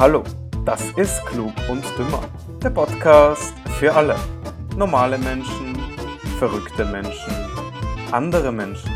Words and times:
Hallo, 0.00 0.24
das 0.64 0.80
ist 0.92 1.26
Klug 1.26 1.52
und 1.68 1.84
Dümmer, 1.98 2.26
der 2.62 2.70
Podcast 2.70 3.52
für 3.78 3.94
alle. 3.94 4.16
Normale 4.74 5.18
Menschen, 5.18 5.76
verrückte 6.38 6.86
Menschen, 6.86 7.34
andere 8.10 8.50
Menschen. 8.50 8.90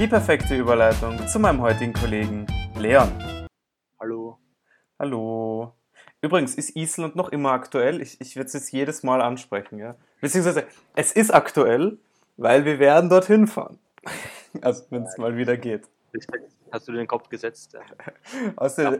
Die 0.00 0.08
perfekte 0.08 0.56
Überleitung 0.56 1.24
zu 1.28 1.38
meinem 1.38 1.60
heutigen 1.60 1.92
Kollegen 1.92 2.48
Leon. 2.76 3.12
Hallo. 4.00 4.40
Hallo. 4.98 5.72
Übrigens, 6.20 6.56
ist 6.56 6.74
Island 6.74 7.14
noch 7.14 7.28
immer 7.28 7.52
aktuell? 7.52 8.02
Ich, 8.02 8.20
ich 8.20 8.34
werde 8.34 8.48
es 8.48 8.54
jetzt 8.54 8.72
jedes 8.72 9.04
Mal 9.04 9.22
ansprechen, 9.22 9.78
ja. 9.78 9.94
Beziehungsweise, 10.20 10.64
es 10.96 11.12
ist 11.12 11.32
aktuell, 11.32 11.96
weil 12.36 12.64
wir 12.64 12.80
werden 12.80 13.08
dorthin 13.08 13.46
fahren. 13.46 13.78
Also, 14.62 14.82
wenn 14.90 15.04
es 15.04 15.16
mal 15.16 15.36
wieder 15.36 15.56
geht. 15.56 15.86
Hast 16.72 16.88
du 16.88 16.92
den 16.92 17.06
Kopf 17.06 17.28
gesetzt? 17.28 17.76
Außer, 18.56 18.98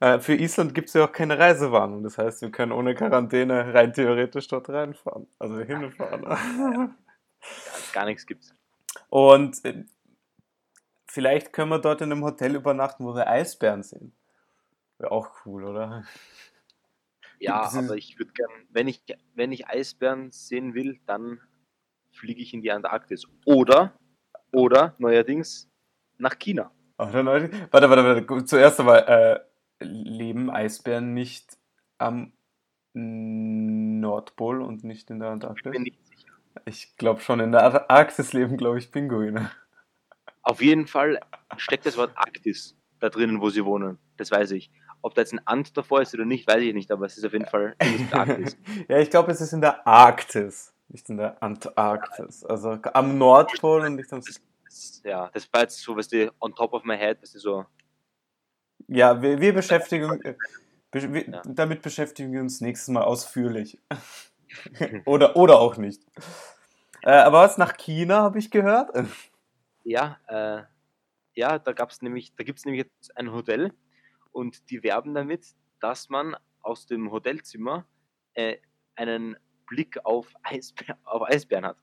Äh, 0.00 0.18
für 0.18 0.34
Island 0.34 0.74
gibt 0.74 0.88
es 0.88 0.94
ja 0.94 1.04
auch 1.04 1.12
keine 1.12 1.38
Reisewarnung. 1.38 2.02
Das 2.02 2.18
heißt, 2.18 2.42
wir 2.42 2.50
können 2.50 2.72
ohne 2.72 2.94
Quarantäne 2.94 3.72
rein 3.72 3.92
theoretisch 3.92 4.48
dort 4.48 4.68
reinfahren. 4.68 5.26
Also 5.38 5.58
hinfahren. 5.60 6.22
Gar 7.92 8.04
nichts 8.06 8.26
gibt's. 8.26 8.54
Und 9.08 9.64
äh, 9.64 9.84
vielleicht 11.06 11.52
können 11.52 11.70
wir 11.70 11.78
dort 11.78 12.00
in 12.00 12.12
einem 12.12 12.24
Hotel 12.24 12.54
übernachten, 12.54 13.04
wo 13.04 13.14
wir 13.14 13.26
Eisbären 13.28 13.82
sehen. 13.82 14.12
Wäre 14.98 15.12
auch 15.12 15.30
cool, 15.44 15.64
oder? 15.64 16.04
Ja, 17.38 17.70
aber 17.70 17.96
ich 17.96 18.18
würde 18.18 18.32
gern, 18.32 18.50
wenn 18.70 18.88
ich, 18.88 19.02
wenn 19.34 19.52
ich 19.52 19.68
Eisbären 19.68 20.32
sehen 20.32 20.74
will, 20.74 21.00
dann 21.06 21.40
fliege 22.10 22.40
ich 22.40 22.54
in 22.54 22.62
die 22.62 22.70
Antarktis. 22.70 23.24
Oder, 23.44 23.98
oder 24.52 24.94
neuerdings 24.98 25.68
nach 26.18 26.38
China. 26.38 26.70
Oder 26.98 27.22
Leute? 27.22 27.50
Warte, 27.70 27.90
warte, 27.90 28.26
warte. 28.28 28.44
Zuerst 28.46 28.80
einmal, 28.80 28.98
äh, 29.80 29.84
leben 29.84 30.50
Eisbären 30.50 31.12
nicht 31.14 31.58
am 31.98 32.32
Nordpol 32.94 34.62
und 34.62 34.84
nicht 34.84 35.10
in 35.10 35.18
der 35.18 35.28
Ich 35.34 35.38
bin 35.40 35.48
Antarktis? 35.48 35.80
nicht 35.80 36.06
sicher. 36.06 36.32
Ich 36.64 36.96
glaube 36.96 37.20
schon, 37.20 37.40
in 37.40 37.52
der 37.52 37.62
Ar- 37.64 37.90
Arktis 37.90 38.32
leben, 38.32 38.56
glaube 38.56 38.78
ich, 38.78 38.90
Pinguine. 38.90 39.50
Auf 40.42 40.62
jeden 40.62 40.86
Fall 40.86 41.20
steckt 41.58 41.84
das 41.86 41.96
Wort 41.96 42.12
Arktis 42.16 42.74
da 43.00 43.10
drinnen, 43.10 43.40
wo 43.40 43.50
sie 43.50 43.64
wohnen. 43.64 43.98
Das 44.16 44.30
weiß 44.30 44.52
ich. 44.52 44.70
Ob 45.02 45.14
da 45.14 45.20
jetzt 45.20 45.34
ein 45.34 45.40
Ant 45.46 45.76
davor 45.76 46.00
ist 46.00 46.14
oder 46.14 46.24
nicht, 46.24 46.48
weiß 46.48 46.62
ich 46.62 46.72
nicht, 46.72 46.90
aber 46.90 47.04
es 47.06 47.18
ist 47.18 47.24
auf 47.26 47.32
jeden 47.34 47.46
Fall 47.46 47.74
mindestens 47.82 48.12
Arktis. 48.14 48.56
ja, 48.88 48.98
ich 48.98 49.10
glaube, 49.10 49.30
es 49.32 49.40
ist 49.42 49.52
in 49.52 49.60
der 49.60 49.86
Arktis, 49.86 50.72
nicht 50.88 51.08
in 51.10 51.18
der 51.18 51.42
Antarktis. 51.42 52.44
Also 52.44 52.78
am 52.94 53.18
Nordpol 53.18 53.82
und 53.82 53.96
nicht 53.96 54.10
am 54.12 54.22
Ja, 55.04 55.30
das 55.32 55.52
war 55.52 55.62
jetzt 55.62 55.80
so, 55.80 55.96
was 55.96 56.08
die 56.08 56.30
on 56.40 56.54
top 56.54 56.72
of 56.72 56.84
my 56.84 56.96
head, 56.96 57.18
was 57.22 57.32
die 57.32 57.38
so. 57.38 57.64
Ja, 58.88 59.20
wir, 59.20 59.40
wir 59.40 59.52
beschäftigen, 59.54 60.20
äh, 60.22 60.34
wir, 60.92 61.28
Ja. 61.28 61.42
damit 61.44 61.82
beschäftigen 61.82 62.32
wir 62.32 62.40
uns 62.40 62.60
nächstes 62.60 62.88
Mal 62.88 63.02
ausführlich. 63.02 63.78
oder, 65.06 65.36
oder 65.36 65.60
auch 65.60 65.76
nicht. 65.76 66.02
Äh, 67.02 67.10
aber 67.10 67.40
was 67.40 67.58
nach 67.58 67.76
China 67.76 68.22
habe 68.22 68.38
ich 68.38 68.50
gehört? 68.50 68.90
Ja, 69.84 70.18
äh, 70.28 70.62
ja, 71.34 71.58
da 71.58 71.72
gab's 71.72 72.02
nämlich, 72.02 72.34
da 72.36 72.44
gibt 72.44 72.58
es 72.58 72.64
nämlich 72.64 72.84
jetzt 72.84 73.16
ein 73.16 73.32
Hotel 73.32 73.72
und 74.32 74.70
die 74.70 74.82
werben 74.82 75.14
damit, 75.14 75.54
dass 75.80 76.08
man 76.08 76.36
aus 76.60 76.86
dem 76.86 77.10
Hotelzimmer 77.12 77.86
äh, 78.34 78.56
einen 78.96 79.36
Blick 79.66 80.04
auf, 80.04 80.32
Eisbär, 80.42 80.98
auf 81.04 81.22
Eisbären 81.22 81.66
hat. 81.66 81.78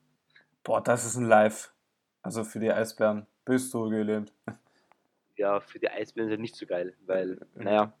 Boah, 0.62 0.82
das 0.82 1.04
ist 1.04 1.16
ein 1.16 1.26
Live. 1.26 1.73
Also 2.24 2.42
für 2.42 2.58
die 2.58 2.72
Eisbären. 2.72 3.26
Bist 3.44 3.72
du 3.74 3.88
gelähmt. 3.90 4.32
Ja, 5.36 5.60
für 5.60 5.78
die 5.78 5.90
Eisbären 5.90 6.30
ist 6.30 6.36
ja 6.36 6.40
nicht 6.40 6.56
so 6.56 6.64
geil, 6.64 6.94
weil, 7.06 7.38
naja, 7.54 7.92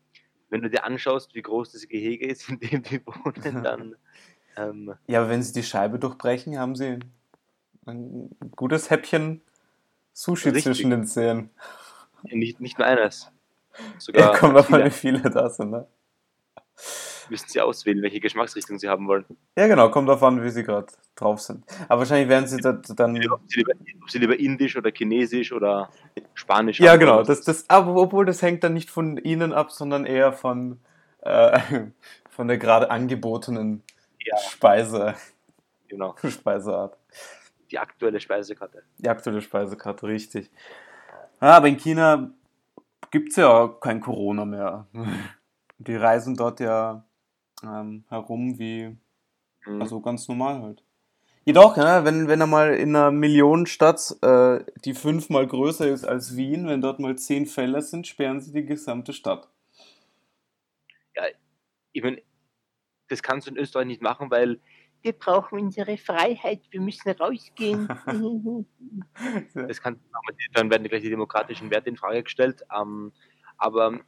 wenn 0.48 0.62
du 0.62 0.70
dir 0.70 0.84
anschaust, 0.84 1.34
wie 1.34 1.42
groß 1.42 1.72
das 1.72 1.86
Gehege 1.86 2.26
ist, 2.26 2.48
in 2.48 2.58
dem 2.58 2.82
die 2.82 3.04
wohnen, 3.06 3.62
dann 3.62 3.96
ähm, 4.56 4.94
Ja, 5.06 5.20
aber 5.20 5.28
wenn 5.28 5.42
sie 5.42 5.52
die 5.52 5.62
Scheibe 5.62 5.98
durchbrechen, 5.98 6.58
haben 6.58 6.74
sie 6.74 7.00
ein 7.86 8.30
gutes 8.56 8.88
Häppchen 8.88 9.42
Sushi 10.14 10.48
Richtig. 10.48 10.64
zwischen 10.64 10.90
den 10.90 11.06
Zähnen. 11.06 11.50
nicht, 12.22 12.60
nicht 12.60 12.78
nur 12.78 12.86
eines. 12.86 13.30
Ja, 13.78 13.92
Sogar 13.98 14.36
kommt 14.38 14.56
auf 14.56 14.66
viele 14.68 14.86
wie 14.86 14.90
viele 14.90 15.20
da 15.20 15.50
sind, 15.50 15.70
ne? 15.70 15.86
Müssen 17.30 17.48
sie 17.48 17.60
auswählen, 17.60 18.02
welche 18.02 18.20
Geschmacksrichtung 18.20 18.78
sie 18.78 18.88
haben 18.88 19.06
wollen. 19.08 19.24
Ja, 19.56 19.66
genau, 19.66 19.88
kommt 19.90 20.08
auf 20.10 20.22
an, 20.22 20.42
wie 20.42 20.50
sie 20.50 20.62
gerade 20.62 20.86
drauf 21.14 21.40
sind. 21.40 21.64
Aber 21.88 22.00
wahrscheinlich 22.00 22.28
werden 22.28 22.46
sie 22.46 22.58
da, 22.58 22.72
dann. 22.72 23.16
Ob 23.30 23.40
sie, 23.46 23.58
lieber, 23.60 23.72
ob 24.02 24.10
sie 24.10 24.18
lieber 24.18 24.38
indisch 24.38 24.76
oder 24.76 24.90
chinesisch 24.90 25.52
oder 25.52 25.90
spanisch 26.34 26.80
Ja, 26.80 26.96
genau. 26.96 27.22
Das, 27.22 27.42
das, 27.42 27.68
aber 27.68 27.94
obwohl 27.96 28.24
das 28.26 28.42
hängt 28.42 28.64
dann 28.64 28.74
nicht 28.74 28.90
von 28.90 29.16
ihnen 29.18 29.52
ab, 29.52 29.70
sondern 29.72 30.04
eher 30.06 30.32
von, 30.32 30.80
äh, 31.22 31.58
von 32.30 32.48
der 32.48 32.58
gerade 32.58 32.90
angebotenen 32.90 33.82
Ja. 34.24 34.36
Speise, 34.38 35.14
Genau, 35.88 36.14
Speiseart. 36.28 36.96
die 37.70 37.78
aktuelle 37.78 38.18
Speisekarte. 38.20 38.82
Die 38.98 39.08
aktuelle 39.08 39.40
Speisekarte, 39.40 40.06
richtig. 40.06 40.50
Ja, 41.40 41.56
aber 41.56 41.68
in 41.68 41.76
China 41.76 42.30
gibt 43.10 43.30
es 43.30 43.36
ja 43.36 43.68
kein 43.80 44.00
Corona 44.00 44.44
mehr. 44.44 44.86
Die 45.78 45.96
reisen 45.96 46.34
dort 46.36 46.60
ja 46.60 47.04
ähm, 47.66 48.04
herum 48.08 48.58
wie, 48.58 48.96
Mhm. 49.66 49.82
also 49.82 50.00
ganz 50.00 50.28
normal 50.28 50.62
halt. 50.62 50.82
Jedoch, 51.46 51.76
ja, 51.76 52.04
wenn, 52.04 52.26
wenn 52.28 52.40
er 52.40 52.46
mal 52.46 52.74
in 52.74 52.96
einer 52.96 53.10
Millionenstadt, 53.10 54.16
äh, 54.22 54.64
die 54.84 54.94
fünfmal 54.94 55.46
größer 55.46 55.86
ist 55.86 56.04
als 56.04 56.36
Wien, 56.36 56.66
wenn 56.66 56.80
dort 56.80 57.00
mal 57.00 57.16
zehn 57.16 57.44
Fälle 57.44 57.82
sind, 57.82 58.06
sperren 58.06 58.40
sie 58.40 58.52
die 58.52 58.64
gesamte 58.64 59.12
Stadt. 59.12 59.48
ich 61.92 62.02
meine, 62.02 62.20
das 63.08 63.22
kannst 63.22 63.46
du 63.46 63.52
in 63.52 63.56
Österreich 63.58 63.86
nicht 63.86 64.02
machen, 64.02 64.30
weil 64.30 64.58
wir 65.02 65.12
brauchen 65.12 65.60
unsere 65.60 65.96
Freiheit, 65.98 66.62
wir 66.70 66.80
müssen 66.80 67.10
rausgehen. 67.10 67.86
das 69.54 69.80
kann, 69.80 70.00
dann 70.54 70.70
werden 70.70 70.88
gleich 70.88 71.02
die 71.02 71.10
demokratischen 71.10 71.70
Werte 71.70 71.90
in 71.90 71.96
Frage 71.96 72.22
gestellt. 72.22 72.64
Ähm, 72.74 73.12
aber 73.58 74.00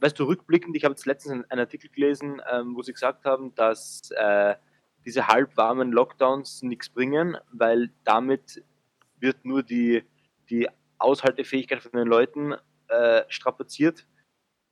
weißt 0.00 0.18
du, 0.18 0.24
rückblickend, 0.24 0.76
ich 0.76 0.84
habe 0.84 0.92
jetzt 0.92 1.06
letztens 1.06 1.32
einen, 1.32 1.44
einen 1.50 1.60
Artikel 1.60 1.90
gelesen, 1.90 2.40
ähm, 2.50 2.74
wo 2.76 2.82
sie 2.82 2.92
gesagt 2.92 3.24
haben, 3.24 3.54
dass 3.54 4.10
äh, 4.12 4.54
diese 5.04 5.28
halbwarmen 5.28 5.92
Lockdowns 5.92 6.62
nichts 6.62 6.88
bringen, 6.88 7.36
weil 7.52 7.90
damit 8.04 8.64
wird 9.18 9.44
nur 9.44 9.62
die, 9.62 10.04
die 10.50 10.68
Aushaltefähigkeit 10.98 11.82
von 11.82 11.92
den 11.92 12.08
Leuten 12.08 12.54
äh, 12.88 13.22
strapaziert 13.28 14.06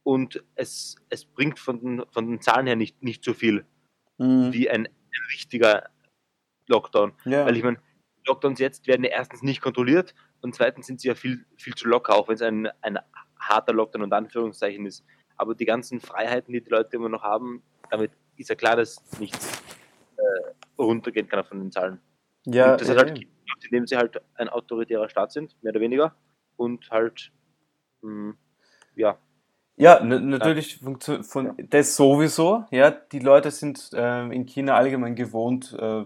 und 0.03 0.45
es, 0.55 0.97
es 1.09 1.25
bringt 1.25 1.59
von 1.59 1.81
den, 1.81 2.05
von 2.11 2.29
den 2.29 2.41
Zahlen 2.41 2.67
her 2.67 2.77
nicht, 2.77 3.03
nicht 3.03 3.25
so 3.25 3.35
viel 3.35 3.67
Mhm. 4.19 4.53
wie 4.53 4.71
ein, 4.71 4.87
ein 4.87 5.23
richtiger 5.33 5.89
Lockdown. 6.69 7.13
Ja. 7.25 7.47
Weil 7.47 7.57
ich 7.57 7.63
meine, 7.63 7.79
Lockdowns 8.27 8.59
jetzt 8.59 8.87
werden 8.87 9.05
ja 9.05 9.11
erstens 9.11 9.43
nicht 9.43 9.61
kontrolliert 9.61 10.15
und 10.41 10.55
zweitens 10.55 10.87
sind 10.87 11.01
sie 11.01 11.09
ja 11.09 11.15
viel, 11.15 11.45
viel 11.57 11.75
zu 11.75 11.87
locker, 11.89 12.15
auch 12.15 12.29
wenn 12.29 12.35
es 12.35 12.43
ein, 12.43 12.69
ein 12.83 12.99
harter 13.39 13.73
Lockdown 13.73 14.03
und 14.03 14.13
Anführungszeichen 14.13 14.87
ist. 14.87 15.05
Aber 15.37 15.55
die 15.55 15.65
ganzen 15.65 16.01
Freiheiten, 16.01 16.53
die 16.53 16.61
die 16.61 16.71
Leute 16.71 16.97
immer 16.97 17.09
noch 17.09 17.23
haben, 17.23 17.63
damit 17.91 18.11
ist 18.37 18.49
ja 18.49 18.55
klar, 18.55 18.77
dass 18.77 19.03
nichts 19.19 19.63
äh, 20.17 20.83
runtergehen 20.83 21.29
kann 21.29 21.45
von 21.45 21.59
den 21.59 21.73
Zahlen. 21.73 22.01
ja, 22.45 22.73
und 22.73 22.81
das 22.81 22.89
hat 22.89 22.97
ja, 22.97 23.05
halt, 23.05 23.27
indem 23.65 23.87
sie 23.87 23.97
halt 23.97 24.21
ein 24.35 24.49
autoritärer 24.49 25.09
Staat 25.09 25.33
sind, 25.33 25.57
mehr 25.63 25.73
oder 25.73 25.81
weniger, 25.81 26.15
und 26.57 26.91
halt, 26.91 27.33
mh, 28.03 28.35
ja, 28.97 29.19
Ja, 29.77 30.01
na- 30.03 30.19
natürlich 30.19 30.81
funktio- 30.83 31.23
von 31.23 31.55
das 31.71 31.97
sowieso. 31.97 32.65
Ja, 32.71 32.91
die 32.91 33.19
Leute 33.19 33.51
sind 33.51 33.91
ähm, 33.95 34.33
in 34.33 34.47
China 34.47 34.75
allgemein 34.77 35.15
gewohnt, 35.15 35.77
äh, 35.79 36.05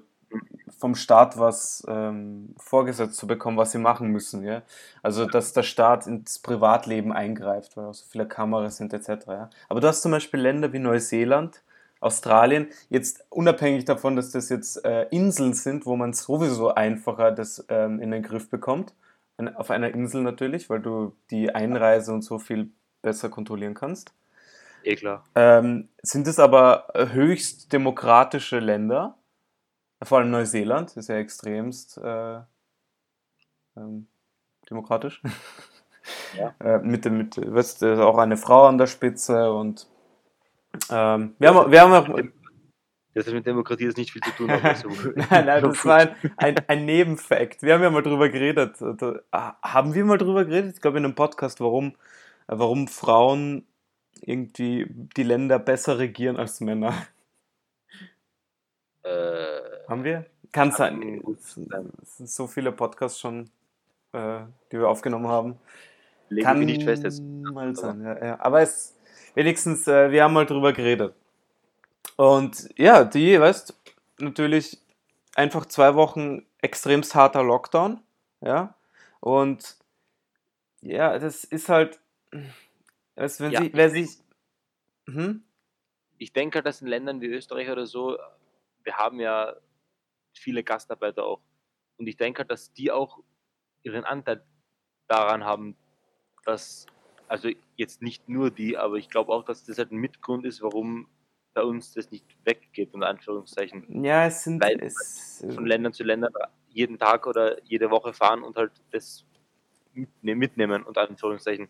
vom 0.79 0.95
Staat 0.95 1.39
was 1.39 1.85
ähm, 1.89 2.55
vorgesetzt 2.59 3.17
zu 3.17 3.27
bekommen, 3.27 3.57
was 3.57 3.73
sie 3.73 3.79
machen 3.79 4.09
müssen. 4.09 4.45
Ja? 4.45 4.63
Also, 5.03 5.27
dass 5.27 5.53
der 5.53 5.63
Staat 5.63 6.07
ins 6.07 6.39
Privatleben 6.39 7.13
eingreift, 7.13 7.77
weil 7.77 7.87
auch 7.87 7.95
so 7.95 8.05
viele 8.09 8.27
Kameras 8.27 8.77
sind 8.79 8.93
etc. 8.93 9.27
Ja? 9.29 9.51
Aber 9.69 9.81
du 9.81 9.89
hast 9.89 10.03
zum 10.03 10.13
Beispiel 10.13 10.41
Länder 10.41 10.73
wie 10.73 10.79
Neuseeland, 10.79 11.63
Australien, 12.01 12.69
jetzt 12.89 13.25
unabhängig 13.29 13.85
davon, 13.85 14.17
dass 14.17 14.31
das 14.31 14.49
jetzt 14.49 14.85
äh, 14.85 15.07
Inseln 15.11 15.53
sind, 15.55 15.85
wo 15.87 15.97
man 15.97 16.13
sowieso 16.15 16.75
einfacher 16.75 17.31
das 17.33 17.65
ähm, 17.69 18.01
in 18.01 18.11
den 18.11 18.23
Griff 18.23 18.49
bekommt. 18.49 18.95
An- 19.37 19.55
Auf 19.55 19.71
einer 19.71 19.93
Insel 19.95 20.23
natürlich, 20.23 20.71
weil 20.71 20.81
du 20.81 21.15
die 21.31 21.55
Einreise 21.55 22.13
und 22.13 22.23
so 22.23 22.39
viel 22.39 22.71
besser 23.03 23.29
kontrollieren 23.29 23.75
kannst. 23.75 24.13
eh 24.83 24.97
klar. 24.97 25.25
Ähm, 25.35 25.89
sind 26.03 26.27
es 26.27 26.39
aber 26.39 26.89
höchst 26.95 27.73
demokratische 27.73 28.59
Länder, 28.59 29.17
vor 30.03 30.19
allem 30.19 30.31
Neuseeland 30.31 30.97
ist 30.97 31.09
ja 31.09 31.17
extremst 31.17 31.99
äh, 31.99 32.41
ähm, 33.77 34.07
demokratisch. 34.69 35.23
Ja. 36.37 36.55
äh, 36.61 36.79
mit, 36.79 37.05
mit, 37.05 37.37
weißt, 37.37 37.83
du, 37.83 38.05
auch 38.05 38.17
eine 38.17 38.37
Frau 38.39 38.67
an 38.67 38.79
der 38.79 38.87
Spitze 38.87 39.53
und 39.53 39.87
ähm, 40.91 41.35
wir 41.39 41.55
haben, 41.55 41.71
wir 41.71 41.81
haben 41.83 41.93
auch, 41.93 42.21
Das 43.15 43.27
hat 43.27 43.35
mit 43.35 43.47
Demokratie 43.47 43.85
jetzt 43.85 43.99
nicht 43.99 44.13
viel 44.13 44.23
zu 44.23 44.31
tun. 44.31 44.51
So. 44.77 44.89
Nein, 45.15 45.47
nein, 45.47 45.63
das 45.63 45.85
war 45.85 45.99
ein, 45.99 46.15
ein, 46.37 46.57
ein 46.69 46.85
Nebenfakt. 46.85 47.63
Wir 47.63 47.75
haben 47.75 47.83
ja 47.83 47.91
mal 47.91 48.03
drüber 48.03 48.29
geredet. 48.29 48.77
Da, 48.81 49.21
ah, 49.31 49.55
haben 49.63 49.95
wir 49.95 50.05
mal 50.05 50.19
drüber 50.19 50.45
geredet? 50.45 50.75
Ich 50.77 50.81
glaube 50.81 50.99
in 50.99 51.05
einem 51.05 51.15
Podcast, 51.15 51.61
warum, 51.61 51.89
äh, 52.49 52.55
warum 52.57 52.89
Frauen 52.89 53.67
irgendwie 54.21 54.87
die 54.89 55.23
Länder 55.23 55.59
besser 55.59 55.99
regieren 55.99 56.37
als 56.37 56.61
Männer? 56.61 56.95
Äh, 59.03 59.61
Haben 59.89 60.05
wir? 60.05 60.27
Kann 60.53 60.73
sein. 60.73 61.23
Es 62.03 62.17
sind 62.17 62.29
so 62.29 62.47
viele 62.47 62.73
Podcasts 62.73 63.21
schon, 63.21 63.51
äh, 64.13 64.41
die 64.71 64.79
wir 64.79 64.89
aufgenommen 64.89 65.29
haben. 65.29 65.59
Lege 66.29 66.45
Kann 66.45 66.59
mich 66.59 66.67
nicht 66.67 66.83
fest 66.83 67.05
jetzt. 67.05 67.23
mal 67.23 67.75
sein, 67.75 68.03
ja, 68.03 68.25
ja. 68.25 68.41
Aber 68.41 68.61
es, 68.61 68.97
wenigstens, 69.35 69.87
äh, 69.89 70.11
wir 70.11 70.25
haben 70.25 70.33
mal 70.35 70.47
drüber 70.47 70.73
geredet. 70.73 71.15
Und 72.17 72.69
ja, 72.79 73.05
die, 73.05 73.41
weißt, 73.41 73.75
natürlich 74.19 74.79
einfach 75.35 75.67
zwei 75.67 75.95
Wochen 75.95 76.45
extremst 76.61 77.15
harter 77.15 77.43
Lockdown, 77.43 78.01
ja. 78.41 78.75
Und 79.21 79.77
ja, 80.83 81.19
das 81.19 81.45
ist 81.45 81.69
halt, 81.69 81.99
weißt, 83.17 83.41
wenn 83.41 83.53
Ja, 83.53 83.61
sie, 83.63 83.71
wer 83.73 83.91
sich, 83.91 84.19
hm? 85.07 85.43
Ich 86.19 86.33
denke, 86.33 86.57
halt, 86.57 86.67
dass 86.67 86.83
in 86.83 86.87
Ländern 86.89 87.21
wie 87.21 87.27
Österreich 87.27 87.71
oder 87.71 87.87
so, 87.87 88.19
wir 88.85 88.97
haben 88.97 89.21
ja 89.21 89.55
viele 90.33 90.63
Gastarbeiter 90.63 91.25
auch. 91.25 91.41
Und 91.97 92.07
ich 92.07 92.17
denke, 92.17 92.45
dass 92.45 92.73
die 92.73 92.91
auch 92.91 93.19
ihren 93.83 94.05
Anteil 94.05 94.43
daran 95.09 95.45
haben, 95.45 95.77
dass, 96.45 96.87
also 97.29 97.51
jetzt 97.77 98.03
nicht 98.03 98.29
nur 98.29 98.51
die, 98.51 98.77
aber 98.77 98.97
ich 98.97 99.09
glaube 99.09 99.33
auch, 99.33 99.45
dass 99.45 99.65
das 99.65 99.79
halt 99.79 99.93
ein 99.93 99.97
Mitgrund 99.99 100.47
ist, 100.47 100.63
warum 100.63 101.09
bei 101.53 101.63
uns 101.63 101.93
das 101.95 102.11
nicht 102.11 102.25
weggeht, 102.45 102.95
unter 102.95 103.09
Anführungszeichen. 103.09 104.05
Ja, 104.05 104.27
es 104.27 104.45
sind, 104.45 104.63
Weil 104.63 104.83
es, 104.83 105.45
Von 105.55 105.67
Ländern 105.67 105.93
zu 105.93 106.05
Ländern 106.05 106.33
jeden 106.69 106.99
Tag 106.99 107.27
oder 107.27 107.63
jede 107.65 107.91
Woche 107.91 108.13
fahren 108.13 108.43
und 108.43 108.57
halt 108.57 108.73
das 108.93 109.25
mitne- 109.95 110.37
mitnehmen, 110.37 110.85
unter 110.85 111.09
Anführungszeichen. 111.09 111.69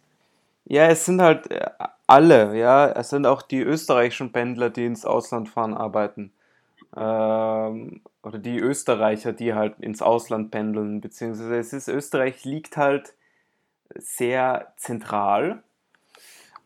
Ja, 0.67 0.87
es 0.89 1.07
sind 1.07 1.23
halt 1.23 1.51
äh, 1.51 1.71
alle, 2.07 2.57
ja. 2.57 2.93
Es 2.93 3.09
sind 3.09 3.27
auch 3.27 3.43
die 3.43 3.61
österreichischen 3.61 4.31
Pendler, 4.31 4.69
die 4.71 4.85
ins 4.85 5.07
Ausland 5.07 5.49
fahren, 5.49 5.75
arbeiten. 5.75 6.33
Ähm, 6.97 8.03
oder 8.23 8.39
die 8.39 8.59
Österreicher, 8.59 9.33
die 9.33 9.55
halt 9.55 9.79
ins 9.81 10.03
Ausland 10.03 10.51
pendeln, 10.51 11.01
beziehungsweise 11.01 11.57
es 11.57 11.73
ist, 11.73 11.89
Österreich 11.89 12.45
liegt 12.45 12.77
halt 12.77 13.15
sehr 13.95 14.73
zentral 14.77 15.63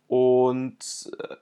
und 0.09 1.11
äh, 1.19 1.37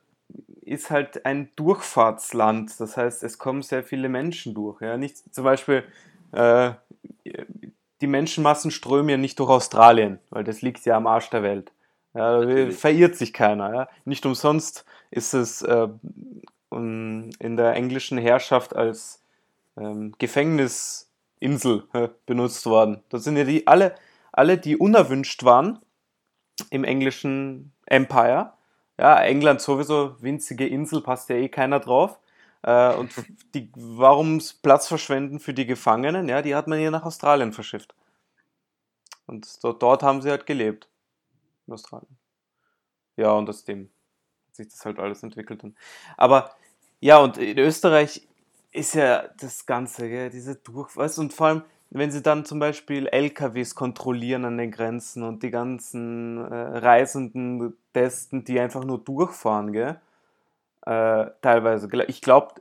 ist 0.62 0.90
halt 0.90 1.24
ein 1.26 1.50
Durchfahrtsland. 1.56 2.78
Das 2.80 2.96
heißt, 2.96 3.22
es 3.22 3.38
kommen 3.38 3.62
sehr 3.62 3.82
viele 3.82 4.08
Menschen 4.08 4.54
durch. 4.54 4.80
Ja? 4.80 4.96
Nicht 4.96 5.34
zum 5.34 5.44
Beispiel, 5.44 5.84
äh, 6.32 6.72
die 8.00 8.06
Menschenmassen 8.06 8.70
strömen 8.70 9.08
ja 9.10 9.16
nicht 9.16 9.38
durch 9.38 9.50
Australien, 9.50 10.18
weil 10.30 10.44
das 10.44 10.62
liegt 10.62 10.84
ja 10.84 10.96
am 10.96 11.06
Arsch 11.06 11.30
der 11.30 11.42
Welt. 11.42 11.72
Ja, 12.14 12.42
verirrt 12.70 13.16
sich 13.16 13.32
keiner. 13.32 13.74
Ja? 13.74 13.88
Nicht 14.04 14.26
umsonst 14.26 14.84
ist 15.10 15.34
es 15.34 15.62
äh, 15.62 15.88
in 17.38 17.56
der 17.56 17.74
englischen 17.74 18.18
Herrschaft 18.18 18.74
als 18.74 19.22
ähm, 19.76 20.14
Gefängnisinsel 20.18 21.84
äh, 21.92 22.08
benutzt 22.26 22.66
worden. 22.66 23.02
Das 23.08 23.24
sind 23.24 23.36
ja 23.36 23.44
die 23.44 23.66
alle, 23.66 23.94
alle, 24.32 24.58
die 24.58 24.76
unerwünscht 24.76 25.44
waren 25.44 25.78
im 26.70 26.84
englischen 26.84 27.72
Empire. 27.86 28.52
Ja, 28.98 29.20
England 29.22 29.60
sowieso, 29.60 30.16
winzige 30.20 30.66
Insel, 30.66 31.00
passt 31.00 31.28
ja 31.28 31.36
eh 31.36 31.48
keiner 31.48 31.80
drauf. 31.80 32.18
Äh, 32.62 32.94
und 32.94 33.12
die, 33.54 33.70
warum 33.74 34.40
Platz 34.62 34.86
verschwenden 34.88 35.40
für 35.40 35.54
die 35.54 35.66
Gefangenen? 35.66 36.28
Ja, 36.28 36.42
die 36.42 36.54
hat 36.54 36.68
man 36.68 36.78
hier 36.78 36.90
nach 36.90 37.04
Australien 37.04 37.52
verschifft. 37.52 37.94
Und 39.26 39.62
dort, 39.64 39.82
dort 39.82 40.02
haben 40.02 40.22
sie 40.22 40.30
halt 40.30 40.46
gelebt. 40.46 40.88
In 41.66 41.74
Australien. 41.74 42.18
Ja, 43.16 43.32
und 43.32 43.48
aus 43.48 43.64
dem 43.64 43.90
hat 44.48 44.56
sich 44.56 44.68
das 44.68 44.84
halt 44.84 44.98
alles 44.98 45.22
entwickelt. 45.22 45.62
Aber 46.16 46.54
ja, 47.02 47.18
und 47.18 47.36
in 47.36 47.58
Österreich 47.58 48.22
ist 48.70 48.94
ja 48.94 49.24
das 49.40 49.66
Ganze, 49.66 50.08
gell, 50.08 50.30
diese 50.30 50.54
Durch... 50.54 50.96
Weißt, 50.96 51.18
du, 51.18 51.22
und 51.22 51.32
vor 51.32 51.48
allem, 51.48 51.62
wenn 51.90 52.12
sie 52.12 52.22
dann 52.22 52.44
zum 52.44 52.60
Beispiel 52.60 53.08
LKWs 53.08 53.74
kontrollieren 53.74 54.44
an 54.44 54.56
den 54.56 54.70
Grenzen 54.70 55.24
und 55.24 55.42
die 55.42 55.50
ganzen 55.50 56.38
äh, 56.38 56.78
Reisenden 56.78 57.76
testen, 57.92 58.44
die 58.44 58.60
einfach 58.60 58.84
nur 58.84 58.98
durchfahren, 59.02 59.72
gell? 59.72 60.00
Äh, 60.86 61.26
teilweise. 61.42 61.88
Ich 62.06 62.22
glaube, 62.22 62.54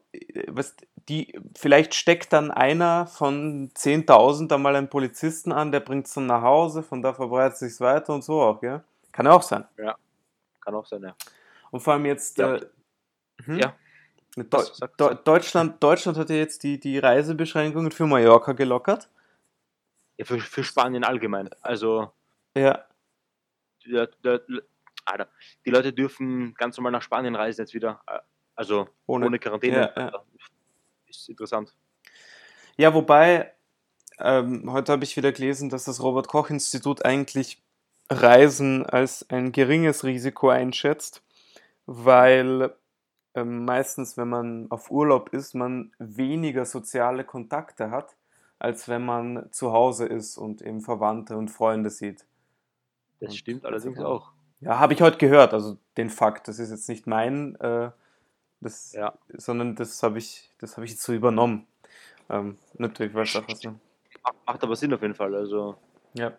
die, 1.07 1.39
vielleicht 1.55 1.93
steckt 1.93 2.33
dann 2.33 2.49
einer 2.49 3.05
von 3.05 3.69
10.000 3.69 4.47
da 4.47 4.57
mal 4.57 4.75
einen 4.75 4.89
Polizisten 4.89 5.51
an, 5.51 5.71
der 5.71 5.81
bringt 5.81 6.07
es 6.07 6.15
dann 6.15 6.25
nach 6.25 6.41
Hause, 6.41 6.81
von 6.81 7.03
da 7.03 7.13
verbreitet 7.13 7.59
sich 7.59 7.79
weiter 7.79 8.15
und 8.15 8.23
so 8.23 8.41
auch, 8.41 8.59
gell? 8.59 8.83
Kann 9.11 9.27
ja 9.27 9.33
auch 9.33 9.43
sein. 9.43 9.65
Kann 10.61 10.73
auch 10.73 10.85
sein, 10.87 11.03
ja. 11.03 11.15
Und 11.69 11.81
vor 11.81 11.93
allem 11.93 12.07
jetzt. 12.07 12.39
Ja. 12.39 12.55
Äh, 12.55 12.61
hm? 13.43 13.59
Ja. 13.59 13.75
Deu 14.35 14.63
du? 14.97 15.13
Deutschland, 15.15 15.83
Deutschland 15.83 16.17
hat 16.17 16.29
ja 16.29 16.37
jetzt 16.37 16.63
die, 16.63 16.79
die 16.79 16.97
Reisebeschränkungen 16.97 17.91
für 17.91 18.05
Mallorca 18.05 18.53
gelockert. 18.53 19.09
ja 20.17 20.25
für, 20.25 20.39
für 20.39 20.63
Spanien 20.63 21.03
allgemein. 21.03 21.49
Also, 21.61 22.11
Ja, 22.55 22.85
die, 23.85 24.07
die, 24.23 24.39
die 25.65 25.69
Leute 25.69 25.93
dürfen 25.93 26.53
ganz 26.53 26.77
normal 26.77 26.91
nach 26.91 27.01
Spanien 27.01 27.35
reisen 27.35 27.61
jetzt 27.61 27.73
wieder. 27.73 28.01
Also 28.55 28.87
ohne. 29.07 29.25
ohne, 29.25 29.39
Quarantäne. 29.39 29.91
Ja, 29.95 30.01
ja. 30.01 30.23
Ist 31.07 31.27
interessant. 31.29 31.73
Ja, 32.77 32.93
wobei, 32.93 33.53
ähm, 34.19 34.71
heute 34.71 34.91
habe 34.91 35.03
ich 35.03 35.17
wieder 35.17 35.31
gelesen, 35.31 35.69
dass 35.69 35.85
das 35.85 36.01
Robert-Koch-Institut 36.01 37.03
eigentlich 37.03 37.61
Reisen 38.09 38.85
als 38.85 39.29
ein 39.29 39.51
geringes 39.51 40.03
Risiko 40.03 40.49
einschätzt, 40.49 41.23
weil 41.85 42.73
ähm, 43.35 43.65
meistens, 43.65 44.17
wenn 44.17 44.29
man 44.29 44.67
auf 44.71 44.91
Urlaub 44.91 45.29
ist, 45.33 45.53
man 45.55 45.91
weniger 45.99 46.65
soziale 46.65 47.23
Kontakte 47.23 47.91
hat, 47.91 48.15
als 48.59 48.87
wenn 48.87 49.03
man 49.05 49.51
zu 49.51 49.71
Hause 49.71 50.05
ist 50.05 50.37
und 50.37 50.61
eben 50.61 50.81
Verwandte 50.81 51.37
und 51.37 51.49
Freunde 51.49 51.89
sieht. 51.89 52.25
Das 53.19 53.29
Und 53.31 53.35
stimmt 53.37 53.65
allerdings 53.65 53.97
hat- 53.97 54.05
auch. 54.05 54.31
Ja, 54.59 54.77
habe 54.79 54.93
ich 54.93 55.01
heute 55.01 55.17
gehört, 55.17 55.53
also 55.53 55.77
den 55.97 56.09
Fakt. 56.11 56.47
Das 56.47 56.59
ist 56.59 56.69
jetzt 56.69 56.87
nicht 56.87 57.07
mein, 57.07 57.55
äh, 57.55 57.89
das, 58.59 58.93
Ja. 58.93 59.13
sondern 59.33 59.75
das 59.75 60.03
habe 60.03 60.19
ich, 60.19 60.51
das 60.59 60.77
habe 60.77 60.85
ich 60.85 60.91
jetzt 60.91 61.01
so 61.03 61.13
übernommen. 61.13 61.65
Ähm, 62.29 62.57
natürlich, 62.77 63.13
weil 63.15 63.23
es 63.23 63.35
auch 63.35 63.47
was. 63.47 63.63
Macht, 63.63 64.35
macht 64.45 64.63
aber 64.63 64.75
Sinn 64.75 64.93
auf 64.93 65.01
jeden 65.01 65.15
Fall. 65.15 65.33
Also, 65.33 65.77
Ja. 66.13 66.33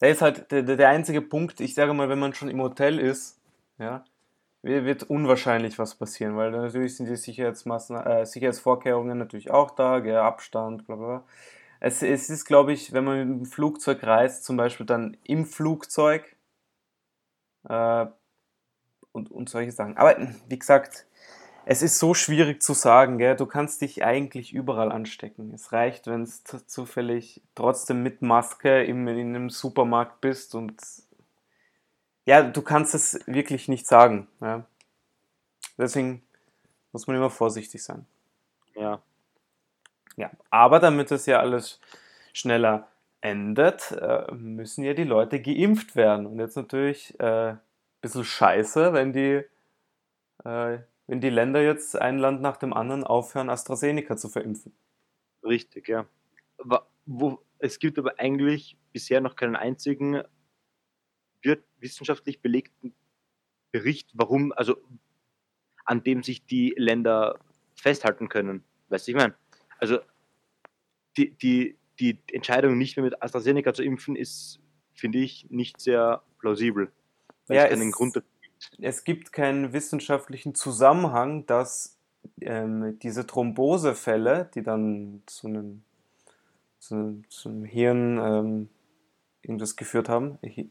Der 0.00 0.08
ist 0.12 0.22
halt 0.22 0.50
der, 0.50 0.62
der 0.62 0.88
einzige 0.88 1.20
Punkt, 1.20 1.60
ich 1.60 1.74
sage 1.74 1.92
mal, 1.92 2.08
wenn 2.08 2.18
man 2.18 2.32
schon 2.32 2.48
im 2.48 2.62
Hotel 2.62 2.98
ist, 2.98 3.38
ja, 3.76 4.02
wird 4.62 5.04
unwahrscheinlich 5.04 5.78
was 5.78 5.94
passieren, 5.94 6.36
weil 6.36 6.50
natürlich 6.50 6.96
sind 6.96 7.08
die 7.08 7.16
Sicherheitsmaßnahmen, 7.16 8.06
äh, 8.06 8.26
Sicherheitsvorkehrungen 8.26 9.18
natürlich 9.18 9.50
auch 9.50 9.70
da, 9.72 10.00
gell, 10.00 10.16
Abstand, 10.18 10.86
bla 10.86 10.96
bla 10.96 11.06
bla. 11.06 11.24
Es, 11.80 12.02
es 12.02 12.30
ist, 12.30 12.44
glaube 12.46 12.72
ich, 12.72 12.92
wenn 12.92 13.04
man 13.04 13.18
mit 13.28 13.40
dem 13.40 13.46
Flugzeug 13.46 14.02
reist, 14.04 14.44
zum 14.44 14.56
Beispiel 14.58 14.86
dann 14.86 15.16
im 15.24 15.46
Flugzeug 15.46 16.36
äh, 17.68 18.06
und, 19.12 19.30
und 19.30 19.48
solche 19.48 19.72
Sachen. 19.72 19.96
Aber 19.96 20.16
wie 20.48 20.58
gesagt, 20.58 21.06
es 21.66 21.82
ist 21.82 21.98
so 21.98 22.14
schwierig 22.14 22.62
zu 22.62 22.74
sagen, 22.74 23.18
gell? 23.18 23.36
Du 23.36 23.46
kannst 23.46 23.82
dich 23.82 24.04
eigentlich 24.04 24.52
überall 24.54 24.92
anstecken. 24.92 25.52
Es 25.54 25.72
reicht, 25.72 26.06
wenn 26.08 26.22
es 26.22 26.44
zu- 26.44 26.66
zufällig 26.66 27.42
trotzdem 27.54 28.02
mit 28.02 28.22
Maske 28.22 28.84
im, 28.84 29.08
in 29.08 29.36
einem 29.36 29.50
Supermarkt 29.50 30.20
bist 30.20 30.54
und 30.54 30.80
ja, 32.26 32.42
du 32.42 32.62
kannst 32.62 32.94
es 32.94 33.20
wirklich 33.26 33.68
nicht 33.68 33.86
sagen. 33.86 34.28
Ja? 34.40 34.66
Deswegen 35.78 36.22
muss 36.92 37.06
man 37.06 37.16
immer 37.16 37.30
vorsichtig 37.30 37.82
sein. 37.82 38.06
ja. 38.74 39.02
Ja, 40.16 40.30
aber 40.50 40.80
damit 40.80 41.10
das 41.10 41.24
ja 41.26 41.40
alles 41.40 41.80
schneller 42.34 42.88
endet, 43.22 43.92
äh, 43.92 44.30
müssen 44.32 44.84
ja 44.84 44.92
die 44.92 45.04
Leute 45.04 45.40
geimpft 45.40 45.96
werden. 45.96 46.26
Und 46.26 46.38
jetzt 46.38 46.56
natürlich 46.56 47.18
äh, 47.20 47.50
ein 47.52 47.60
bisschen 48.00 48.24
scheiße, 48.24 48.92
wenn 48.92 49.12
die, 49.12 49.44
äh, 50.44 50.78
wenn 51.06 51.20
die 51.20 51.30
Länder 51.30 51.62
jetzt 51.62 51.96
ein 51.98 52.18
Land 52.18 52.42
nach 52.42 52.56
dem 52.58 52.72
anderen 52.74 53.04
aufhören, 53.04 53.48
AstraZeneca 53.50 54.16
zu 54.16 54.28
verimpfen. 54.28 54.74
Richtig, 55.42 55.88
ja. 55.88 56.06
Wa- 56.58 56.86
Wo, 57.06 57.40
es 57.58 57.78
gibt 57.78 57.98
aber 57.98 58.18
eigentlich 58.18 58.76
bisher 58.92 59.20
noch 59.20 59.36
keinen 59.36 59.56
einzigen 59.56 60.22
wir- 61.42 61.62
wissenschaftlich 61.78 62.40
belegten 62.40 62.94
Bericht, 63.72 64.10
warum, 64.14 64.52
also 64.52 64.76
an 65.84 66.02
dem 66.02 66.22
sich 66.22 66.44
die 66.44 66.74
Länder 66.76 67.38
festhalten 67.74 68.28
können. 68.28 68.62
Weißt 68.88 69.06
du, 69.06 69.12
ich 69.12 69.16
meine? 69.16 69.34
Also 69.78 69.98
die, 71.16 71.30
die, 71.30 71.76
die 71.98 72.18
Entscheidung, 72.32 72.76
nicht 72.78 72.96
mehr 72.96 73.04
mit 73.04 73.22
AstraZeneca 73.22 73.72
zu 73.74 73.82
impfen, 73.82 74.16
ist, 74.16 74.60
finde 74.94 75.18
ich, 75.18 75.46
nicht 75.50 75.80
sehr 75.80 76.22
plausibel. 76.38 76.92
Weil 77.46 77.56
Ja, 77.56 77.64
es 77.64 77.70
keinen 77.70 77.88
es- 77.88 77.94
Grund 77.94 78.16
dazu 78.16 78.26
gibt. 78.40 78.84
Es 78.84 79.04
gibt 79.04 79.32
keinen 79.32 79.72
wissenschaftlichen 79.72 80.54
Zusammenhang, 80.54 81.46
dass 81.46 81.98
ähm, 82.42 82.98
diese 82.98 83.26
Thrombosefälle, 83.26 84.50
die 84.54 84.62
dann 84.62 85.22
zu 85.26 85.46
einem, 85.48 85.82
zu 86.78 86.94
einem, 86.94 87.30
zu 87.30 87.48
einem 87.48 87.64
Hirn 87.64 88.18
ähm, 88.18 88.68
irgendwas 89.42 89.76
geführt 89.76 90.10
haben, 90.10 90.38
Hi- 90.44 90.68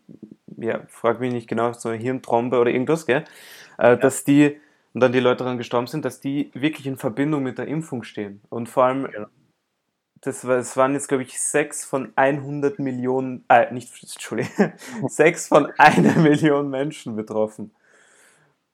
ja, 0.61 0.81
frag 0.87 1.19
mich 1.19 1.33
nicht 1.33 1.47
genau, 1.47 1.73
so 1.73 1.91
Hirntrombe 1.91 2.59
oder 2.59 2.71
irgendwas, 2.71 3.05
gell? 3.05 3.23
Äh, 3.77 3.89
ja. 3.89 3.95
Dass 3.95 4.23
die, 4.23 4.59
und 4.93 5.01
dann 5.01 5.11
die 5.11 5.19
Leute 5.19 5.43
daran 5.43 5.57
gestorben 5.57 5.87
sind, 5.87 6.05
dass 6.05 6.19
die 6.19 6.51
wirklich 6.53 6.87
in 6.87 6.97
Verbindung 6.97 7.43
mit 7.43 7.57
der 7.57 7.67
Impfung 7.67 8.03
stehen. 8.03 8.41
Und 8.49 8.69
vor 8.69 8.85
allem, 8.85 9.05
genau. 9.05 9.27
das, 10.21 10.47
war, 10.47 10.57
das 10.57 10.75
waren 10.77 10.93
jetzt, 10.93 11.07
glaube 11.07 11.23
ich, 11.23 11.39
sechs 11.39 11.85
von 11.85 12.11
100 12.15 12.79
Millionen, 12.79 13.45
äh, 13.49 13.71
nicht, 13.73 13.91
Entschuldigung, 14.01 14.73
sechs 15.07 15.47
von 15.47 15.71
einer 15.77 16.15
Million 16.19 16.69
Menschen 16.69 17.15
betroffen. 17.15 17.71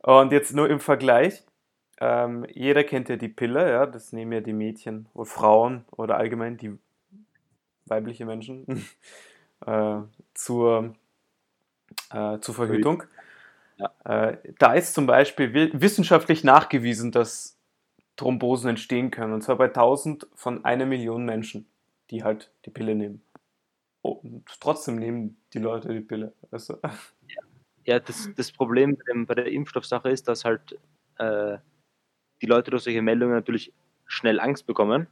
Und 0.02 0.32
jetzt 0.32 0.54
nur 0.54 0.70
im 0.70 0.80
Vergleich, 0.80 1.44
ähm, 2.00 2.46
jeder 2.54 2.84
kennt 2.84 3.10
ja 3.10 3.16
die 3.16 3.30
Pille, 3.30 3.72
ja, 3.72 3.86
das 3.86 4.12
nehmen 4.12 4.34
ja 4.34 4.42
die 4.42 4.54
Mädchen 4.54 5.08
oder 5.14 5.26
Frauen 5.26 5.86
oder 5.92 6.18
allgemein 6.18 6.58
die 6.58 6.78
weibliche 7.86 8.26
Menschen 8.26 8.66
äh, 9.66 9.98
zur, 10.34 10.96
äh, 12.12 12.40
zur 12.40 12.56
Verhütung. 12.56 13.04
Ja. 13.78 13.92
Äh, 14.06 14.38
da 14.58 14.74
ist 14.74 14.94
zum 14.94 15.06
Beispiel 15.06 15.72
wissenschaftlich 15.74 16.44
nachgewiesen, 16.44 17.12
dass 17.12 17.58
Thrombosen 18.16 18.70
entstehen 18.70 19.12
können. 19.12 19.34
Und 19.34 19.42
zwar 19.42 19.58
bei 19.58 19.68
1000 19.68 20.28
von 20.34 20.64
einer 20.64 20.86
Million 20.86 21.26
Menschen, 21.26 21.68
die 22.10 22.24
halt 22.24 22.52
die 22.66 22.70
Pille 22.70 22.96
nehmen. 22.96 23.22
Oh, 24.02 24.20
und 24.24 24.46
trotzdem 24.60 24.96
nehmen 24.98 25.38
die 25.54 25.60
Leute 25.60 25.94
die 25.94 26.02
Pille. 26.02 26.34
Also. 26.52 26.78
Ja, 26.82 27.40
ja 27.86 28.00
das, 28.00 28.30
das 28.36 28.52
Problem 28.52 28.98
bei 29.26 29.36
der 29.36 29.48
Impfstoffsache 29.48 30.10
ist, 30.10 30.28
dass 30.28 30.46
halt 30.46 30.78
äh, 31.18 31.58
die 32.42 32.46
Leute 32.46 32.72
durch 32.72 32.84
solche 32.84 33.02
Meldungen 33.02 33.34
natürlich 33.34 33.74
schnell 34.06 34.40
Angst 34.40 34.68
bekommen, 34.68 35.08